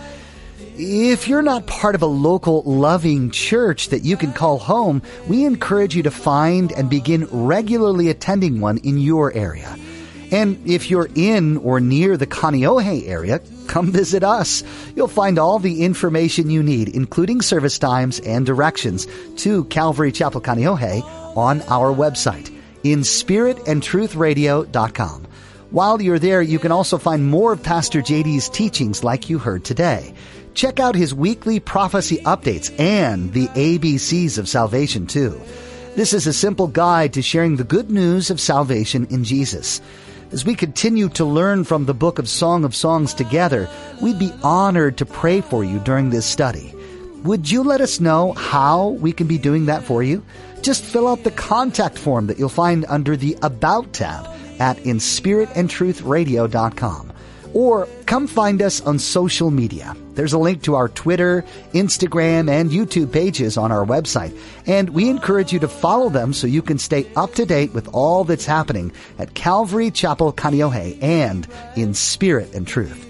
If 0.81 1.27
you're 1.27 1.41
not 1.41 1.67
part 1.67 1.93
of 1.93 2.03
a 2.03 2.05
local 2.05 2.63
loving 2.63 3.31
church 3.31 3.89
that 3.89 4.05
you 4.05 4.15
can 4.15 4.31
call 4.31 4.57
home, 4.57 5.01
we 5.27 5.43
encourage 5.43 5.93
you 5.93 6.03
to 6.03 6.11
find 6.11 6.71
and 6.71 6.89
begin 6.89 7.25
regularly 7.25 8.07
attending 8.07 8.61
one 8.61 8.77
in 8.77 8.97
your 8.97 9.33
area. 9.33 9.75
And 10.31 10.57
if 10.65 10.89
you're 10.89 11.09
in 11.15 11.57
or 11.57 11.81
near 11.81 12.15
the 12.15 12.25
Kaneohe 12.25 13.09
area, 13.09 13.41
come 13.67 13.91
visit 13.91 14.23
us. 14.23 14.63
You'll 14.95 15.09
find 15.09 15.37
all 15.37 15.59
the 15.59 15.83
information 15.83 16.49
you 16.49 16.63
need, 16.63 16.87
including 16.87 17.41
service 17.41 17.77
times 17.77 18.21
and 18.21 18.45
directions 18.45 19.05
to 19.39 19.65
Calvary 19.65 20.13
Chapel 20.13 20.39
Kaneohe 20.39 21.03
on 21.35 21.61
our 21.63 21.93
website, 21.93 22.57
inspiritandtruthradio.com. 22.85 25.25
While 25.71 26.01
you're 26.01 26.19
there, 26.19 26.41
you 26.41 26.57
can 26.57 26.71
also 26.71 26.97
find 26.97 27.29
more 27.29 27.51
of 27.51 27.61
Pastor 27.61 28.01
JD's 28.01 28.47
teachings 28.47 29.03
like 29.03 29.29
you 29.29 29.39
heard 29.39 29.65
today. 29.65 30.13
Check 30.59 30.81
out 30.81 30.93
his 30.93 31.15
weekly 31.15 31.61
prophecy 31.61 32.17
updates 32.25 32.77
and 32.77 33.31
the 33.31 33.47
ABCs 33.47 34.37
of 34.37 34.49
salvation 34.49 35.07
too. 35.07 35.41
This 35.95 36.11
is 36.11 36.27
a 36.27 36.33
simple 36.33 36.67
guide 36.67 37.13
to 37.13 37.21
sharing 37.21 37.55
the 37.55 37.63
good 37.63 37.89
news 37.89 38.29
of 38.29 38.41
salvation 38.41 39.07
in 39.09 39.23
Jesus. 39.23 39.79
As 40.33 40.43
we 40.43 40.55
continue 40.55 41.07
to 41.15 41.23
learn 41.23 41.63
from 41.63 41.85
the 41.85 41.93
book 41.93 42.19
of 42.19 42.27
Song 42.27 42.65
of 42.65 42.75
Songs 42.75 43.13
together, 43.13 43.69
we'd 44.01 44.19
be 44.19 44.33
honored 44.43 44.97
to 44.97 45.05
pray 45.05 45.39
for 45.39 45.63
you 45.63 45.79
during 45.79 46.09
this 46.09 46.25
study. 46.25 46.75
Would 47.23 47.49
you 47.49 47.63
let 47.63 47.79
us 47.79 48.01
know 48.01 48.33
how 48.33 48.89
we 48.89 49.13
can 49.13 49.27
be 49.27 49.37
doing 49.37 49.67
that 49.67 49.85
for 49.85 50.03
you? 50.03 50.25
Just 50.61 50.83
fill 50.83 51.07
out 51.07 51.23
the 51.23 51.31
contact 51.31 51.97
form 51.97 52.27
that 52.27 52.37
you'll 52.37 52.49
find 52.49 52.85
under 52.89 53.15
the 53.15 53.37
About 53.43 53.93
tab 53.93 54.25
at 54.59 54.75
inspiritandtruthradio.com 54.79 57.13
or 57.53 57.87
come 58.05 58.27
find 58.27 58.61
us 58.61 58.81
on 58.81 58.99
social 58.99 59.51
media. 59.51 59.95
There's 60.19 60.33
a 60.33 60.37
link 60.37 60.63
to 60.63 60.75
our 60.75 60.89
Twitter, 60.89 61.45
Instagram, 61.71 62.49
and 62.49 62.71
YouTube 62.71 63.13
pages 63.13 63.55
on 63.55 63.71
our 63.71 63.85
website, 63.85 64.37
and 64.67 64.89
we 64.89 65.09
encourage 65.09 65.53
you 65.53 65.59
to 65.59 65.69
follow 65.69 66.09
them 66.09 66.33
so 66.33 66.45
you 66.45 66.61
can 66.61 66.77
stay 66.77 67.09
up 67.15 67.35
to 67.35 67.45
date 67.45 67.73
with 67.73 67.87
all 67.93 68.25
that's 68.25 68.43
happening 68.43 68.91
at 69.17 69.33
Calvary 69.33 69.91
Chapel 69.91 70.33
Kaneohe 70.33 71.01
and 71.01 71.47
in 71.77 71.93
spirit 71.93 72.53
and 72.53 72.67
truth. 72.67 73.05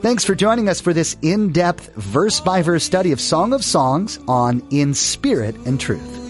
Thanks 0.00 0.24
for 0.24 0.34
joining 0.34 0.70
us 0.70 0.80
for 0.80 0.94
this 0.94 1.18
in-depth 1.20 1.96
verse 1.96 2.40
by 2.40 2.62
verse 2.62 2.82
study 2.82 3.12
of 3.12 3.20
Song 3.20 3.52
of 3.52 3.62
Songs 3.62 4.18
on 4.26 4.66
In 4.70 4.94
Spirit 4.94 5.56
and 5.66 5.78
Truth. 5.78 6.23